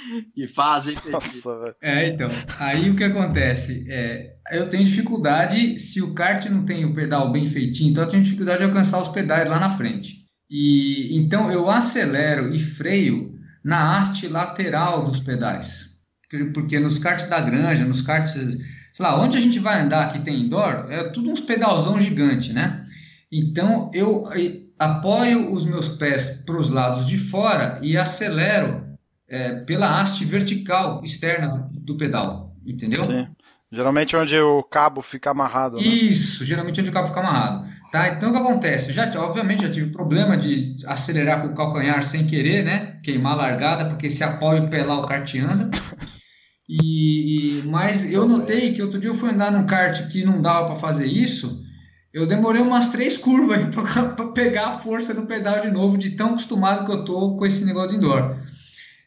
[0.34, 0.96] Que fazem.
[1.10, 1.74] Nossa.
[1.82, 3.86] É, então, aí o que acontece?
[3.88, 8.08] É, eu tenho dificuldade, se o kart não tem o pedal bem feitinho, então eu
[8.10, 10.24] tenho dificuldade de alcançar os pedais lá na frente.
[10.50, 13.34] E então eu acelero e freio
[13.64, 15.94] na haste lateral dos pedais.
[16.30, 18.58] Porque- Porque nos karts da granja, nos karts, sei
[19.00, 22.84] lá, onde a gente vai andar que tem indoor, é tudo uns pedalzão gigante, né?
[23.32, 28.83] Então eu eh, apoio os meus pés para os lados de fora e acelero
[29.28, 33.04] é, pela haste vertical externa do, do pedal, entendeu?
[33.04, 33.28] Sim.
[33.72, 35.82] Geralmente onde o cabo fica amarrado, né?
[35.82, 37.66] Isso, geralmente onde o cabo fica amarrado.
[37.90, 38.08] Tá?
[38.08, 38.92] Então o que acontece?
[38.92, 43.00] Já, obviamente já tive problema de acelerar com o calcanhar sem querer, né?
[43.02, 45.70] Queimar a largada, porque se apoia o pé lá, o kart anda.
[46.66, 50.40] E, e- mas eu notei que outro dia eu fui andar num kart que não
[50.40, 51.62] dava para fazer isso.
[52.12, 56.30] Eu demorei umas três curvas para pegar a força no pedal de novo, de tão
[56.30, 58.36] acostumado que eu tô com esse negócio de indoor.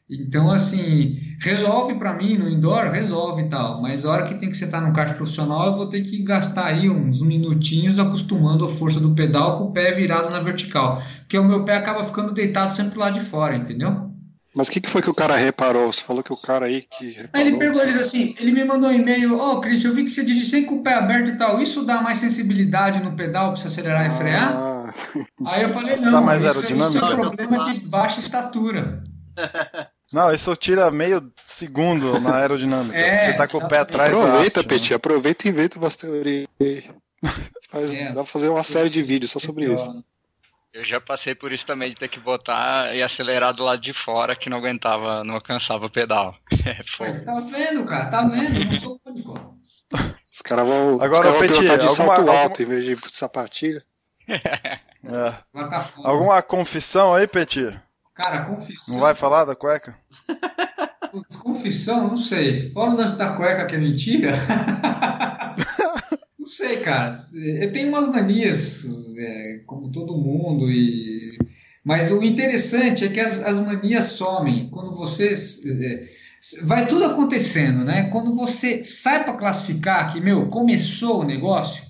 [0.09, 4.49] Então, assim, resolve para mim no indoor, resolve e tal, mas a hora que tem
[4.49, 8.69] que sentar num kart profissional, eu vou ter que gastar aí uns minutinhos acostumando a
[8.69, 12.31] força do pedal com o pé virado na vertical, porque o meu pé acaba ficando
[12.31, 14.07] deitado sempre lá de fora, entendeu?
[14.55, 15.91] Mas o que, que foi que o cara reparou?
[15.91, 17.29] Você falou que o cara aí que reparou.
[17.33, 20.05] Aí ele perguntou, ele disse assim, ele me mandou um e-mail, ô, Cris, eu vi
[20.05, 23.11] que você dirige sempre com o pé aberto e tal, isso dá mais sensibilidade no
[23.11, 24.53] pedal para você acelerar e frear?
[24.55, 24.93] Ah,
[25.47, 29.03] Aí eu falei, não, isso, isso é um problema de baixa estatura.
[30.11, 32.97] Não, isso tira meio segundo na aerodinâmica.
[32.97, 35.95] É, Você tá com o pé atrás da aproveita, haste, Petit, aproveita e inventa umas
[35.95, 36.89] teorias aí.
[37.69, 38.05] Faz, É.
[38.09, 40.03] Dá pra fazer uma série de vídeos só sobre isso.
[40.73, 43.93] Eu já passei por isso também, de ter que botar e acelerar do lado de
[43.93, 46.35] fora, que não aguentava, não alcançava o pedal.
[46.67, 47.23] É fogo.
[47.25, 48.05] Tá vendo, cara?
[48.07, 48.65] Tá vendo?
[48.65, 49.57] Não sou único.
[50.31, 52.85] Os caras vão, Agora, os caras vão Petit, de alguma- salto alguma- alto em vez
[52.85, 53.83] de sapatilha.
[54.27, 55.33] É.
[56.03, 57.79] Alguma confissão aí, Petit?
[58.17, 58.95] Cara, confissão.
[58.95, 59.95] Não vai falar da cueca?
[61.39, 62.71] Confissão, não sei.
[62.71, 64.33] Fora o lance da cueca que é mentira.
[66.37, 67.17] não sei, cara.
[67.33, 68.85] Eu tenho umas manias,
[69.17, 71.37] é, como todo mundo, e...
[71.83, 74.69] mas o interessante é que as, as manias somem.
[74.69, 75.33] Quando você.
[75.33, 76.07] é,
[76.63, 78.09] vai tudo acontecendo, né?
[78.09, 81.83] Quando você sai para classificar que, meu, começou o negócio,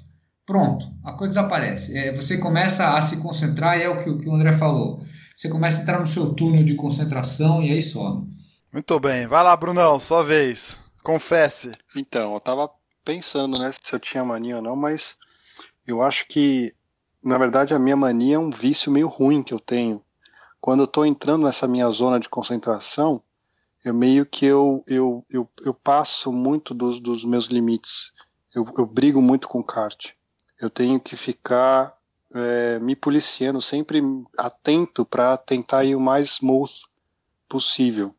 [0.48, 1.96] pronto, a coisa desaparece.
[1.96, 5.04] É, você começa a se concentrar, e é o que, o que o André falou.
[5.36, 8.28] Você começa a entrar no seu túnel de concentração e aí some.
[8.74, 9.28] Muito bem.
[9.28, 10.80] Vai lá, Brunão, sua vez.
[11.04, 11.72] Confesse.
[11.96, 12.72] Então, eu tava
[13.06, 15.16] pensando, né, se eu tinha mania ou não, mas
[15.86, 16.74] eu acho que,
[17.24, 20.02] na verdade, a minha mania é um vício meio ruim que eu tenho.
[20.60, 23.22] Quando eu tô entrando nessa minha zona de concentração,
[23.86, 28.12] eu meio que eu, eu, eu, eu passo muito dos, dos meus limites.
[28.56, 30.17] Eu, eu brigo muito com o kart.
[30.60, 31.98] Eu tenho que ficar
[32.34, 34.02] é, me policiando, sempre
[34.38, 36.72] atento para tentar ir o mais smooth
[37.48, 38.14] possível,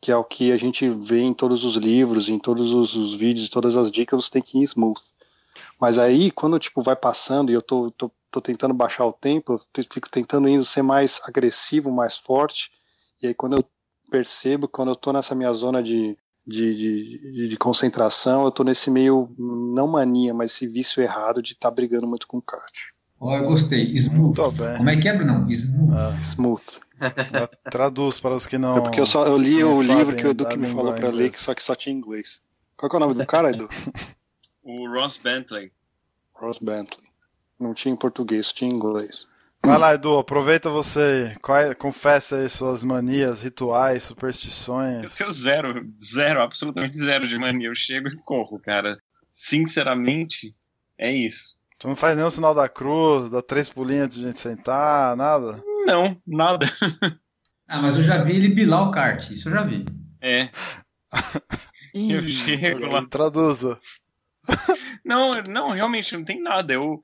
[0.00, 3.14] que é o que a gente vê em todos os livros, em todos os, os
[3.14, 5.00] vídeos, todas as dicas, você tem que ir smooth.
[5.80, 9.54] Mas aí, quando tipo vai passando e eu tô, tô, tô tentando baixar o tempo,
[9.54, 12.70] eu fico tentando ir ser mais agressivo, mais forte,
[13.22, 13.64] e aí quando eu
[14.10, 16.16] percebo, quando eu tô nessa minha zona de,
[16.46, 21.52] de, de, de, concentração, eu tô nesse meio, não mania, mas esse vício errado de
[21.52, 22.90] estar tá brigando muito com o kart.
[23.18, 23.82] Ó, oh, eu gostei.
[23.94, 24.36] Smooth.
[24.76, 25.50] Como é que é, Bruno?
[25.50, 25.94] Smooth.
[25.94, 26.64] Ah, smooth.
[27.70, 28.76] Traduz para os que não.
[28.76, 31.36] É porque eu só eu li o livro que o Edu me falou para ler,
[31.36, 32.40] só que só tinha inglês.
[32.76, 33.68] Qual é o nome do cara, Edu?
[34.62, 35.72] o Ross Bentley.
[36.34, 37.06] Ross Bentley.
[37.58, 39.26] Não tinha em português, tinha em inglês.
[39.64, 41.36] Vai lá, Edu, aproveita você.
[41.42, 45.04] Qual, confessa aí suas manias, rituais, superstições.
[45.04, 47.68] Eu tenho zero, zero, absolutamente zero de mania.
[47.68, 48.98] Eu chego e corro, cara.
[49.32, 50.54] Sinceramente,
[50.96, 51.56] é isso.
[51.78, 55.62] Tu não faz nenhum sinal da cruz, dá três pulinhos de gente sentar, nada?
[55.84, 56.66] Não, nada.
[57.68, 59.84] ah, mas eu já vi ele bilar o kart, isso eu já vi.
[60.20, 60.48] É.
[61.94, 63.04] eu chego lá.
[63.06, 63.78] Traduza.
[65.04, 66.72] Não, não, realmente não tem nada.
[66.72, 67.02] Eu,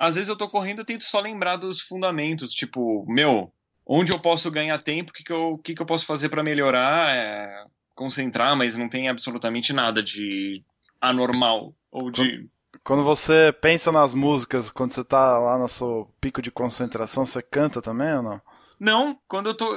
[0.00, 3.52] às vezes eu tô correndo e tento só lembrar dos fundamentos, tipo, meu,
[3.86, 6.42] onde eu posso ganhar tempo, o que, que, eu, que, que eu posso fazer para
[6.42, 10.64] melhorar, é, concentrar, mas não tem absolutamente nada de
[10.98, 12.48] anormal ou de
[12.84, 17.42] quando você pensa nas músicas, quando você tá lá no seu pico de concentração, você
[17.42, 18.40] canta também ou não?
[18.80, 19.76] Não, quando eu tô.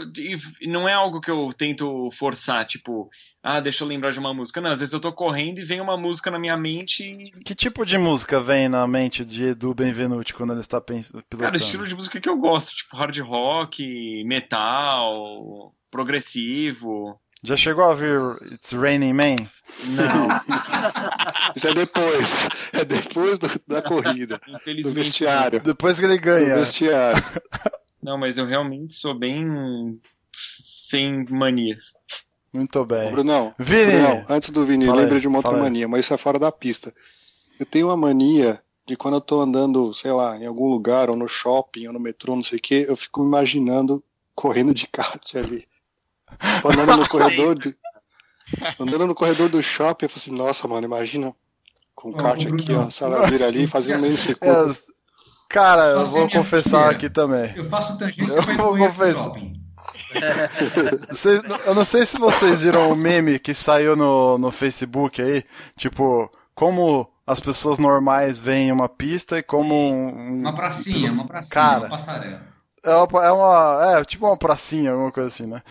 [0.61, 3.09] Não é algo que eu tento forçar, tipo,
[3.43, 4.61] ah, deixa eu lembrar de uma música.
[4.61, 7.03] Não, às vezes eu tô correndo e vem uma música na minha mente.
[7.03, 7.29] E...
[7.43, 11.21] Que tipo de música vem na mente de Edu Benvenuti quando ele está pensando?
[11.37, 17.19] Cara, estilo de música que eu gosto, tipo hard rock, metal, progressivo.
[17.45, 18.21] Já chegou a ver
[18.53, 19.35] It's Raining Man?
[19.87, 20.29] Não.
[21.53, 22.47] Isso é depois.
[22.71, 24.39] É depois do, da corrida.
[24.81, 25.59] Do vestiário.
[25.61, 26.53] Depois que ele ganha.
[26.53, 27.21] Do vestiário.
[28.03, 29.99] Não, mas eu realmente sou bem
[30.31, 31.93] sem manias.
[32.51, 33.11] Muito bem.
[33.11, 33.91] Brunão, Vini.
[33.91, 36.93] Brunão, antes do Vini, lembra de uma outra mania, mas isso é fora da pista.
[37.59, 41.15] Eu tenho uma mania de quando eu tô andando, sei lá, em algum lugar, ou
[41.15, 44.03] no shopping, ou no metrô, não sei o que, eu fico imaginando
[44.35, 45.67] correndo de kart ali.
[46.63, 47.73] Andando no corredor do,
[48.79, 51.33] andando no corredor do shopping, eu falei assim, nossa, mano, imagina
[51.95, 54.75] com o kart aqui, ó, saladeira ali, fazendo meio segundo.
[55.49, 57.53] Cara, eu vou confessar aqui também.
[57.55, 59.31] Eu faço tangência eu vou confessar.
[61.09, 65.43] Vocês, eu não sei se vocês viram o meme que saiu no, no Facebook aí,
[65.75, 71.53] tipo, como as pessoas normais veem uma pista e como um, uma pracinha, uma pracinha,
[71.53, 72.41] cara, uma passarela.
[72.83, 75.61] É uma, é uma, é tipo uma pracinha, alguma coisa assim, né?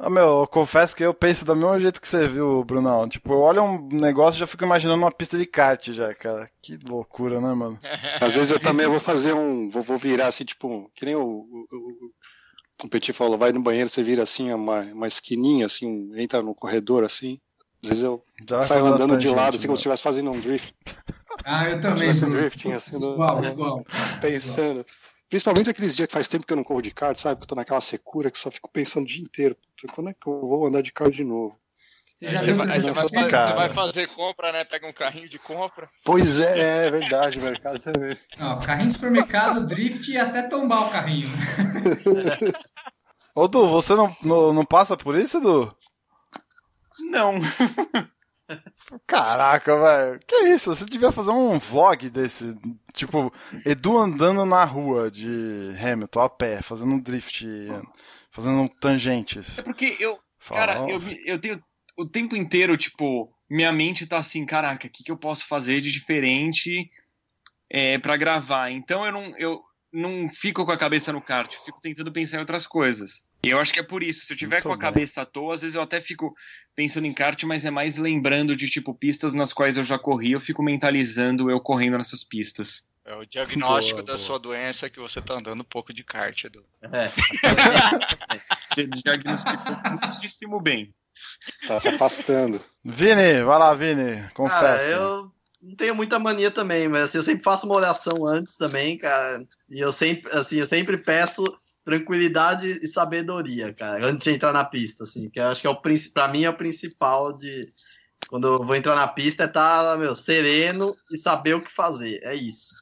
[0.00, 3.08] Ah, meu, eu confesso que eu penso do mesmo jeito que você viu, Brunão.
[3.08, 6.48] Tipo, eu olho um negócio e já fico imaginando uma pista de kart já, cara.
[6.62, 7.80] Que loucura, né, mano?
[8.22, 9.68] Às vezes eu também vou fazer um.
[9.68, 12.12] Vou, vou virar assim, tipo, que nem o, o, o,
[12.84, 16.40] o Petit falou, vai no banheiro, você vira assim, uma, uma esquininha, assim, um, entra
[16.42, 17.40] no corredor assim.
[17.82, 20.74] Às vezes eu já saio andando de lado, assim, como se estivesse fazendo um drift.
[21.44, 22.10] Ah, eu também.
[22.10, 23.84] Um drifting, assim, igual, igual.
[24.20, 24.86] Pensando.
[25.28, 27.36] Principalmente aqueles dias que faz tempo que eu não corro de kart, sabe?
[27.36, 29.56] Que eu tô naquela secura que só fico pensando o dia inteiro.
[29.92, 31.58] Quando é que eu vou andar de kart de novo?
[32.18, 34.64] Você, já você, vai, você, vai, você vai, fazer compra, né?
[34.64, 35.88] Pega um carrinho de compra.
[36.04, 38.16] Pois é, é verdade, o mercado também.
[38.36, 41.30] Não, carrinho de supermercado, drift e até tombar o carrinho.
[43.34, 45.72] Ô, Du, você não, não, não passa por isso, Du?
[46.98, 47.34] Não.
[49.06, 50.20] Caraca, velho.
[50.26, 50.74] Que isso?
[50.74, 52.56] Você devia fazer um vlog desse.
[52.92, 53.32] Tipo,
[53.64, 57.46] Edu andando na rua de Hamilton a pé, fazendo drift,
[58.30, 59.58] fazendo tangentes.
[59.58, 60.18] É porque eu.
[60.38, 61.62] Fala, cara, eu, eu tenho
[61.98, 65.80] o tempo inteiro, tipo, minha mente tá assim, caraca, o que, que eu posso fazer
[65.80, 66.88] de diferente
[67.68, 68.70] é, para gravar?
[68.70, 69.60] Então eu não, eu
[69.92, 73.26] não fico com a cabeça no kart, eu fico tentando pensar em outras coisas.
[73.42, 74.26] E eu acho que é por isso.
[74.26, 74.82] Se eu tiver Muito com a bem.
[74.82, 76.34] cabeça à toa, às vezes eu até fico
[76.74, 80.32] pensando em kart, mas é mais lembrando de tipo pistas nas quais eu já corri,
[80.32, 82.88] eu fico mentalizando eu correndo nessas pistas.
[83.04, 84.26] É o diagnóstico boa, da boa.
[84.26, 86.64] sua doença é que você tá andando um pouco de kart, Edu.
[86.82, 87.10] É.
[88.68, 90.94] você diagnosticou muitíssimo bem.
[91.66, 92.60] Tá se afastando.
[92.84, 94.60] Vini, vai lá, Vini, confessa.
[94.60, 95.32] Cara, eu
[95.62, 99.42] não tenho muita mania também, mas assim, eu sempre faço uma oração antes também, cara.
[99.70, 101.42] E eu sempre, assim, eu sempre peço
[101.88, 105.70] tranquilidade e sabedoria, cara, antes de entrar na pista, assim, que eu acho que é
[105.70, 105.80] o
[106.12, 107.72] para mim é o principal de
[108.28, 111.72] quando eu vou entrar na pista é estar, tá, meu, sereno e saber o que
[111.72, 112.74] fazer, é isso.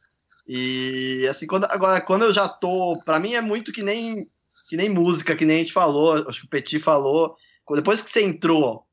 [0.45, 4.29] E assim, quando agora quando eu já tô, para mim é muito que nem
[4.69, 7.37] que nem música, que nem a gente falou, acho que o Petit falou,
[7.77, 8.85] depois que você entrou,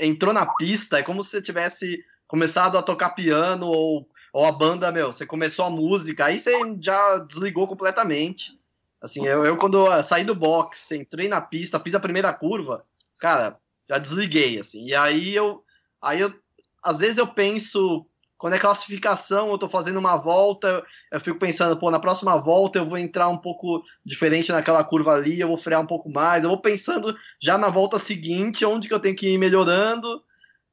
[0.00, 1.98] entrou na pista, é como se você tivesse
[2.28, 6.52] começado a tocar piano ou, ou a banda, meu, você começou a música, aí você
[6.80, 8.56] já desligou completamente.
[9.00, 12.84] Assim, eu, eu quando saí do box, entrei na pista, fiz a primeira curva,
[13.18, 14.86] cara, já desliguei, assim.
[14.86, 15.64] E aí eu,
[16.02, 16.34] aí eu,
[16.82, 18.04] às vezes eu penso,
[18.36, 22.80] quando é classificação, eu tô fazendo uma volta, eu fico pensando, pô, na próxima volta
[22.80, 26.42] eu vou entrar um pouco diferente naquela curva ali, eu vou frear um pouco mais,
[26.42, 30.22] eu vou pensando já na volta seguinte, onde que eu tenho que ir melhorando,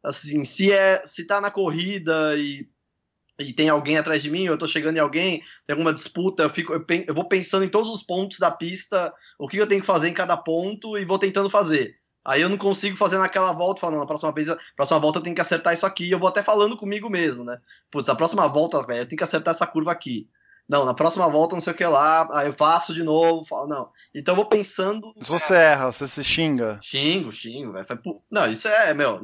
[0.03, 2.67] assim, se é, se tá na corrida e
[3.39, 6.49] e tem alguém atrás de mim, eu tô chegando em alguém, tem alguma disputa, eu,
[6.49, 9.81] fico, eu, eu, vou pensando em todos os pontos da pista, o que eu tenho
[9.81, 11.97] que fazer em cada ponto e vou tentando fazer.
[12.23, 15.35] Aí eu não consigo fazer naquela volta, falando, na próxima vez, próxima volta eu tenho
[15.35, 17.59] que acertar isso aqui, eu vou até falando comigo mesmo, né?
[17.91, 20.27] Putz, a próxima volta, velho, eu tenho que acertar essa curva aqui.
[20.67, 23.67] Não, na próxima volta não sei o que lá, aí eu faço de novo, falo,
[23.67, 23.89] não.
[24.13, 25.13] Então eu vou pensando.
[25.21, 26.79] Se você erra, você se xinga.
[26.81, 27.85] Xingo, xingo, velho.
[28.31, 29.21] Não, isso é, meu.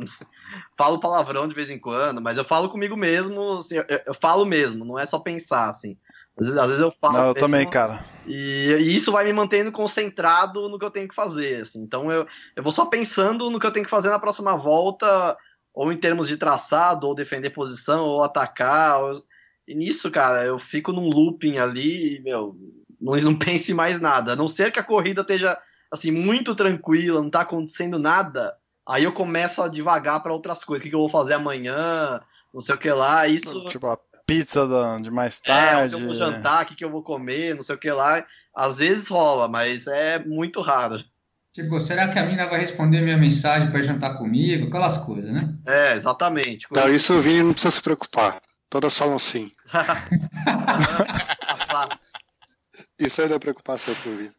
[0.77, 4.45] Falo palavrão de vez em quando, mas eu falo comigo mesmo, assim, eu, eu falo
[4.45, 5.97] mesmo, não é só pensar, assim.
[6.39, 7.13] Às vezes, às vezes eu falo.
[7.17, 8.05] Não, eu também, cara.
[8.25, 11.81] E, e, isso vai me mantendo concentrado no que eu tenho que fazer, assim.
[11.81, 12.25] Então eu,
[12.55, 15.37] eu vou só pensando no que eu tenho que fazer na próxima volta,
[15.73, 19.03] ou em termos de traçado, ou defender posição, ou atacar.
[19.03, 19.13] Ou
[19.67, 22.55] e nisso, cara, eu fico num looping ali e, meu,
[22.99, 24.33] não, não pense mais nada.
[24.33, 25.57] A não ser que a corrida esteja,
[25.91, 28.55] assim, muito tranquila, não tá acontecendo nada,
[28.88, 30.82] aí eu começo a devagar para outras coisas.
[30.82, 32.21] O que, que, eu vou fazer amanhã,
[32.53, 33.27] não sei o que lá.
[33.27, 33.67] Isso.
[33.69, 34.67] Tipo, a pizza
[35.01, 35.95] de mais tarde.
[35.95, 38.25] É, eu vou jantar, o que, que eu vou comer, não sei o que lá.
[38.55, 40.99] Às vezes rola, mas é muito raro.
[41.53, 44.67] Tipo, será que a mina vai responder minha mensagem para jantar comigo?
[44.67, 45.53] Aquelas coisas, né?
[45.65, 46.65] É, exatamente.
[46.71, 48.41] Então, isso o Vini não precisa se preocupar.
[48.69, 49.51] Todas falam sim.
[52.99, 54.32] Isso aí não é preocupação pro Vini.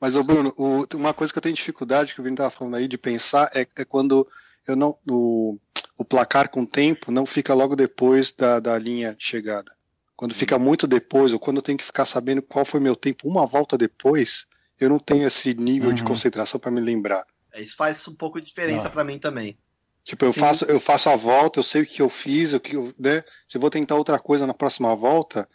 [0.00, 2.76] Mas, ô Bruno, o, uma coisa que eu tenho dificuldade, que o Vini estava falando
[2.76, 4.26] aí, de pensar, é, é quando
[4.66, 4.96] eu não.
[5.08, 5.58] O,
[5.98, 9.70] o, placar com tempo não fica logo depois da, da linha de chegada.
[10.16, 13.28] Quando fica muito depois, ou quando eu tenho que ficar sabendo qual foi meu tempo
[13.28, 14.46] uma volta depois,
[14.78, 15.94] eu não tenho esse nível uhum.
[15.94, 17.26] de concentração para me lembrar.
[17.54, 18.90] Isso faz um pouco de diferença ah.
[18.90, 19.58] para mim também.
[20.02, 22.74] Tipo, eu faço, eu faço a volta, eu sei o que eu fiz, o que
[22.74, 23.22] eu, né?
[23.46, 25.48] Se eu vou tentar outra coisa na próxima volta,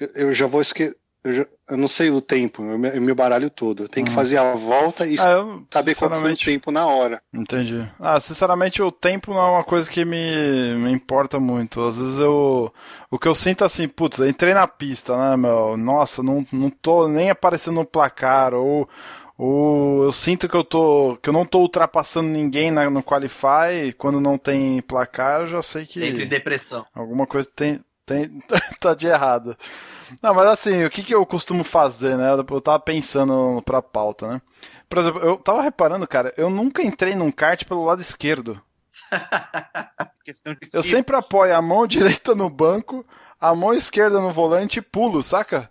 [0.00, 0.96] eu, eu já vou esquecer.
[1.24, 3.84] Eu, eu, não sei o tempo, eu me, eu me baralho todo.
[3.84, 4.10] Eu tenho uhum.
[4.10, 7.18] que fazer a volta e ah, saber qual foi o tempo na hora.
[7.32, 7.82] Entendi.
[7.98, 11.80] Ah, sinceramente, o tempo não é uma coisa que me, me importa muito.
[11.80, 12.70] Às vezes eu.
[13.10, 15.78] O que eu sinto é assim, putz, entrei na pista, né, meu?
[15.78, 18.86] Nossa, não, não tô nem aparecendo no placar, ou
[19.36, 23.92] ou eu sinto que eu tô que eu não tô ultrapassando ninguém na, no qualify
[23.98, 26.86] quando não tem placar, eu já sei que entre depressão.
[26.94, 28.40] Alguma coisa tem tem
[28.80, 29.56] tá de errado.
[30.22, 32.30] Não, mas assim, o que, que eu costumo fazer, né?
[32.32, 34.42] Eu tava pensando pra pauta, né?
[34.88, 38.60] Por exemplo, eu tava reparando, cara, eu nunca entrei num kart pelo lado esquerdo.
[40.72, 43.04] eu sempre apoio a mão direita no banco,
[43.40, 45.70] a mão esquerda no volante e pulo, saca?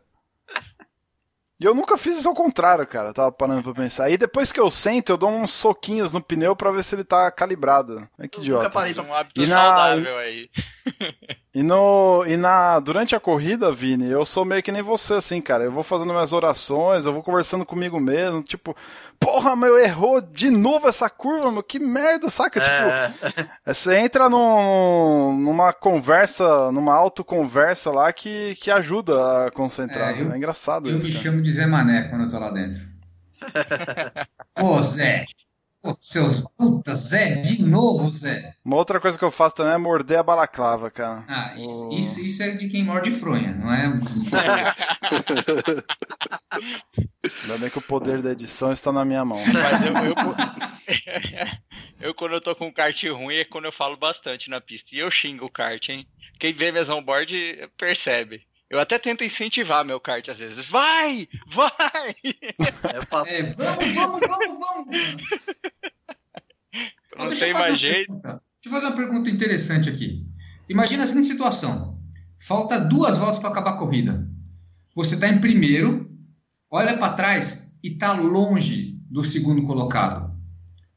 [1.59, 3.09] E eu nunca fiz isso ao contrário, cara.
[3.09, 4.09] Eu tava parando pra pensar.
[4.09, 7.05] E depois que eu sento, eu dou uns soquinhos no pneu pra ver se ele
[7.05, 8.05] tá calibrado.
[8.19, 8.63] É que idiota.
[8.63, 9.55] Nunca parei um hábito e na...
[9.55, 10.49] saudável aí.
[11.55, 15.39] E no e na durante a corrida, Vini, eu sou meio que nem você assim,
[15.39, 15.63] cara.
[15.63, 18.75] Eu vou fazendo minhas orações, eu vou conversando comigo mesmo, tipo,
[19.19, 22.59] porra, meu, errou de novo essa curva, meu, que merda, saca?
[22.59, 23.09] É.
[23.11, 30.17] Tipo, você entra num, numa conversa, numa autoconversa lá que, que ajuda a concentrar.
[30.17, 31.05] É, eu, é engraçado eu isso.
[31.05, 31.23] Eu me cara.
[31.23, 32.81] chamo de Zé Mané quando eu tô lá dentro.
[34.59, 35.25] Ô, Zé,
[35.95, 38.55] seus putas, Zé, de novo, Zé.
[38.63, 41.25] Uma outra coisa que eu faço também é morder a balaclava, cara.
[41.27, 41.99] Ah, isso, o...
[41.99, 43.87] isso, isso, é de quem morde fronha, não é?
[47.43, 49.39] Ainda bem que o poder da edição está na minha mão.
[49.53, 50.15] Mas eu, eu,
[51.99, 54.95] eu, quando eu tô com um kart ruim, é quando eu falo bastante na pista.
[54.95, 56.07] E eu xingo o kart, hein?
[56.39, 58.45] Quem vê minhas onboard percebe.
[58.69, 60.65] Eu até tento incentivar meu kart às vezes.
[60.65, 61.27] Vai!
[61.47, 62.15] Vai!
[63.09, 63.29] Faço...
[63.29, 64.97] É, vamos, vamos, vamos, vamos!
[67.39, 68.07] Não, Não tem mais jeito.
[68.07, 68.41] Pergunta.
[68.63, 70.25] Deixa eu fazer uma pergunta interessante aqui.
[70.69, 71.97] Imagina a seguinte situação:
[72.39, 74.27] falta duas voltas para acabar a corrida.
[74.95, 76.09] Você está em primeiro,
[76.69, 80.27] olha para trás e está longe do segundo colocado.
[80.29, 80.33] O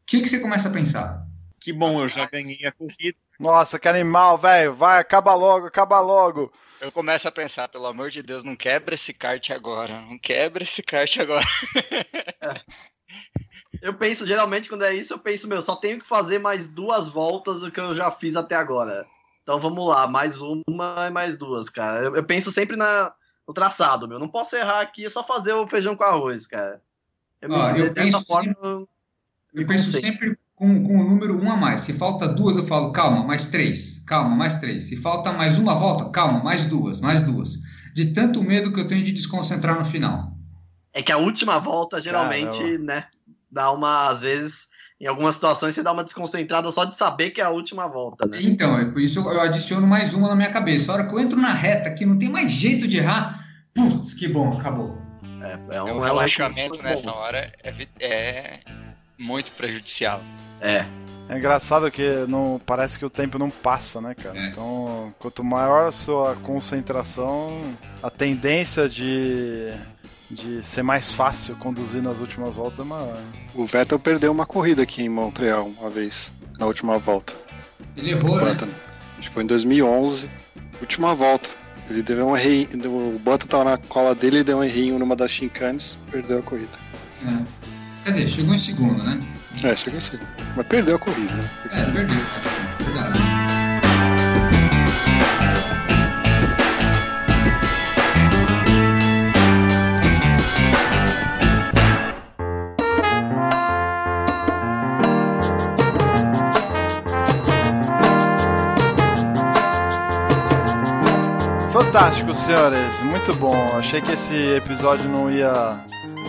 [0.07, 1.27] que, que você começa a pensar?
[1.61, 3.19] Que bom, eu já ganhei a corrida.
[3.41, 4.75] Nossa, que animal, velho.
[4.75, 6.53] Vai, acaba logo, acaba logo.
[6.81, 10.01] Eu começo a pensar, pelo amor de Deus, não quebra esse kart agora.
[10.03, 11.45] Não quebra esse kart agora.
[13.83, 17.09] Eu penso, geralmente, quando é isso, eu penso, meu, só tenho que fazer mais duas
[17.09, 19.07] voltas do que eu já fiz até agora.
[19.43, 22.07] Então vamos lá, mais uma e mais duas, cara.
[22.07, 23.13] Eu, eu penso sempre na,
[23.47, 24.19] no traçado, meu.
[24.19, 26.81] Não posso errar aqui, é só fazer o feijão com arroz, cara.
[27.41, 28.89] Eu, Ó, me- eu dessa penso forma, sempre- eu-
[29.55, 31.83] Eu penso sempre com, com o número um a mais.
[31.83, 34.03] Se falta duas, eu falo, calma, mais três.
[34.07, 34.85] Calma, mais três.
[34.85, 37.59] Se falta mais uma volta, calma, mais duas, mais duas.
[37.95, 40.33] De tanto medo que eu tenho de desconcentrar no final.
[40.93, 42.79] é que a última volta, geralmente, Caramba.
[42.85, 43.05] né,
[43.51, 44.69] dá uma, às vezes,
[45.01, 48.27] em algumas situações, você dá uma desconcentrada só de saber que é a última volta,
[48.27, 48.39] né?
[48.43, 50.91] Então, é por isso eu adiciono mais uma na minha cabeça.
[50.91, 53.45] A hora que eu entro na reta, que não tem mais jeito de errar,
[53.75, 54.99] putz, que bom, acabou.
[55.43, 57.17] É, é Um é um relaxamento nessa bom.
[57.17, 58.61] hora é, é
[59.19, 60.23] muito prejudicial.
[60.61, 60.85] É,
[61.29, 64.39] É engraçado que não parece que o tempo não passa, né, cara?
[64.39, 64.49] É.
[64.49, 67.61] Então, quanto maior a sua concentração,
[68.03, 69.73] a tendência de,
[70.31, 73.17] de ser mais fácil conduzir nas últimas voltas é maior.
[73.55, 77.33] O Vettel perdeu uma corrida aqui em Montreal uma vez, na última volta.
[77.97, 78.53] Ele errou, O né?
[78.53, 78.69] Button.
[79.19, 80.31] Acho que foi em 2011,
[80.81, 81.49] última volta.
[81.89, 82.69] Ele deu um errinho,
[83.15, 86.43] o Button tava na cola dele, ele deu um errinho numa das chincanes, perdeu a
[86.43, 86.77] corrida.
[87.25, 87.43] É.
[88.05, 89.27] Quer dizer, chegou em segundo, né?
[89.63, 90.29] É, chegou em segundo.
[90.57, 91.51] Mas perdeu a corrida, né?
[91.73, 92.17] É, perdeu.
[92.17, 93.56] é Verdade.
[111.87, 113.01] Fantástico, senhores.
[113.03, 113.55] Muito bom.
[113.79, 115.79] Achei que esse episódio não ia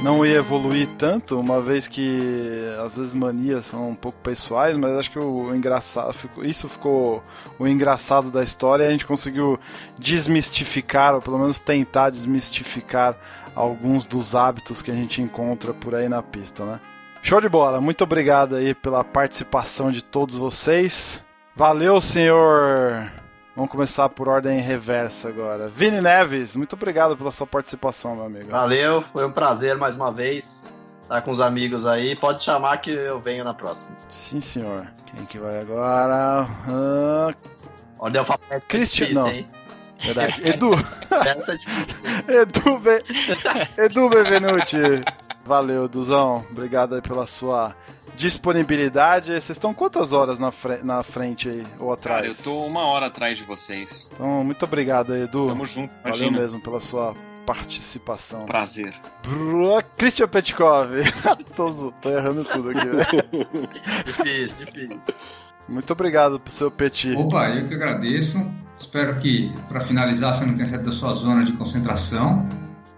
[0.03, 2.20] não ia evoluir tanto, uma vez que
[2.86, 7.24] às vezes manias são um pouco pessoais, mas acho que o engraçado, ficou- isso ficou
[7.58, 9.60] o engraçado da história a gente conseguiu
[9.97, 13.16] desmistificar, ou pelo menos tentar desmistificar
[13.55, 16.80] alguns dos hábitos que a gente encontra por aí na pista, né?
[17.24, 17.82] Show de bola.
[17.82, 21.24] Muito obrigado aí pela participação de todos vocês.
[21.55, 23.10] Valeu, senhor
[23.58, 25.68] Vamos começar por ordem reversa agora.
[25.68, 28.51] Vini Neves, muito obrigado pela sua participação, meu amigo.
[28.51, 30.70] valeu, foi um prazer mais uma vez
[31.01, 32.16] estar com os amigos aí.
[32.16, 33.97] Pode chamar que eu venho na próxima.
[34.10, 34.88] Sim, senhor.
[35.08, 36.47] Quem que vai agora?
[36.70, 37.34] Ah,
[37.97, 39.28] Ordem alfabética difícil, não.
[39.28, 39.49] hein?
[40.03, 40.47] verdade.
[40.47, 40.74] Edu,
[41.26, 42.05] Essa é difícil.
[42.41, 43.03] Edu, Be...
[43.82, 45.03] Edu Benvenuti.
[45.48, 46.45] Valeu, Eduzão.
[46.52, 47.74] Obrigado aí pela sua
[48.16, 49.28] disponibilidade.
[49.30, 52.22] Vocês estão quantas horas na, fre- na frente aí, ou atrás?
[52.22, 54.10] Cara, eu tô uma hora atrás de vocês.
[54.14, 55.48] Então, muito obrigado aí, Edu.
[55.48, 56.38] Tamo junto, Valeu imagina.
[56.39, 58.45] mesmo pela sua participação.
[58.45, 58.93] Prazer.
[59.24, 60.91] Bru- Christian Petkov.
[61.56, 63.06] tô, tô errando tudo aqui, né?
[64.06, 65.00] Difícil, difícil.
[65.68, 67.14] Muito obrigado pro seu Petit.
[67.16, 68.45] Opa, eu que agradeço.
[68.80, 72.48] Espero que, para finalizar, você não tenha saído da sua zona de concentração.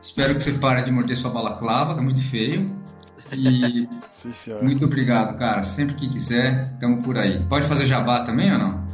[0.01, 2.69] Espero que você pare de morder sua balaclava, tá muito feio.
[3.31, 4.31] E Sim,
[4.61, 5.63] muito obrigado, cara.
[5.63, 7.41] Sempre que quiser, estamos por aí.
[7.45, 8.87] Pode fazer jabá também ou não?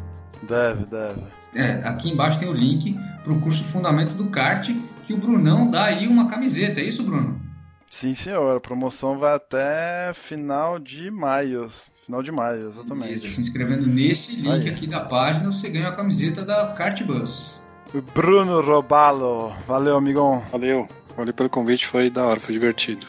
[0.47, 1.21] Deve, deve.
[1.55, 4.69] É, aqui embaixo tem o link para o curso Fundamentos do Kart,
[5.05, 6.81] que o Brunão dá aí uma camiseta.
[6.81, 7.41] É isso, Bruno?
[7.89, 8.57] Sim, senhor.
[8.57, 11.71] A promoção vai até final de maio.
[12.05, 13.07] Final de maio, exatamente.
[13.07, 14.69] Beleza, se inscrevendo nesse link Aí.
[14.69, 17.63] aqui da página, você ganha a camiseta da Kart Bus.
[18.13, 19.53] Bruno Robalo.
[19.67, 20.43] Valeu, amigão.
[20.51, 23.05] Valeu, valeu pelo convite, foi da hora, foi divertido.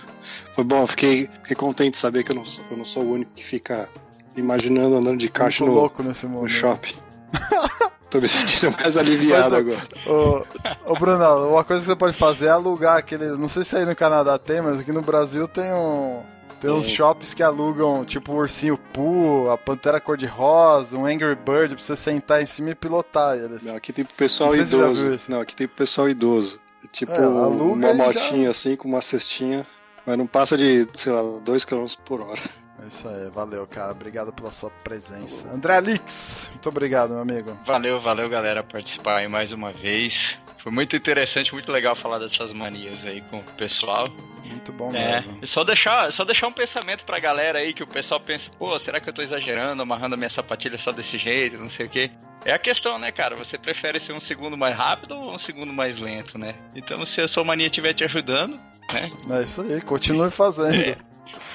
[0.55, 3.13] Foi bom, fiquei, fiquei contente de saber que eu não, sou- eu não sou o
[3.13, 3.89] único que fica
[4.37, 6.43] imaginando andando de Muito no, louco nesse mundo.
[6.43, 6.95] no shopping.
[8.11, 9.83] Tô me sentindo mais aliviado agora.
[10.07, 10.45] Ô,
[10.93, 13.27] ô Bruno, uma coisa que você pode fazer é alugar aquele.
[13.37, 16.23] Não sei se aí no Canadá tem, mas aqui no Brasil tem um.
[16.61, 21.75] Tem uns shops que alugam, tipo o Ursinho Poo, a Pantera Cor-de-Rosa, um Angry Bird,
[21.75, 23.63] pra você sentar em cima e pilotar eles.
[23.63, 25.21] Não, aqui tem pro pessoal Não idoso.
[25.29, 26.59] Não, aqui tem pro pessoal idoso.
[26.93, 29.67] Tipo, É, uma e já- motinha assim, com uma cestinha.
[30.07, 32.41] Mas não passa de, sei lá, 2 km por hora.
[32.87, 33.93] Isso aí, valeu, cara.
[33.93, 35.47] Obrigado pela sua presença.
[35.53, 37.57] André Lix, muito obrigado, meu amigo.
[37.67, 40.39] Valeu, valeu, galera, participar aí mais uma vez.
[40.63, 44.07] Foi muito interessante, muito legal falar dessas manias aí com o pessoal.
[44.45, 45.39] Muito bom É, mesmo.
[45.43, 48.77] e só deixar, só deixar um pensamento pra galera aí que o pessoal pensa, pô,
[48.79, 51.89] será que eu tô exagerando, amarrando a minha sapatilha só desse jeito, não sei o
[51.89, 52.11] quê.
[52.45, 53.35] É a questão, né, cara?
[53.37, 56.55] Você prefere ser um segundo mais rápido ou um segundo mais lento, né?
[56.77, 58.59] Então, se a sua mania estiver te ajudando,
[58.93, 59.11] né?
[59.31, 60.75] É isso aí, continue fazendo.
[60.75, 60.97] É.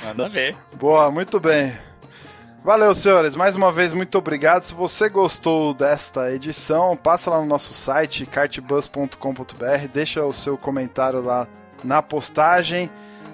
[0.03, 0.55] Manda ver.
[0.73, 1.77] Boa, muito bem.
[2.63, 3.33] Valeu, senhores.
[3.35, 4.61] Mais uma vez, muito obrigado.
[4.63, 11.21] Se você gostou desta edição, passa lá no nosso site, cartbus.com.br, deixa o seu comentário
[11.21, 11.47] lá
[11.83, 12.89] na postagem.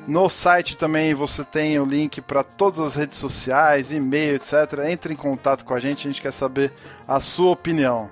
[0.08, 4.54] No site também você tem o link para todas as redes sociais, e-mail, etc.
[4.88, 6.72] Entre em contato com a gente, a gente quer saber
[7.06, 8.10] a sua opinião.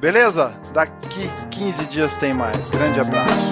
[0.00, 0.54] Beleza?
[0.72, 2.70] Daqui 15 dias tem mais.
[2.70, 3.44] Grande abraço.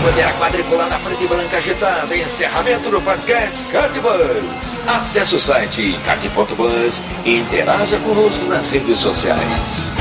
[0.00, 2.16] Bandeira quadriculada na frente branca agitada.
[2.16, 4.80] Encerramento do podcast Cardbus.
[4.86, 9.99] Acesse o site card.bus e interaja conosco nas redes sociais.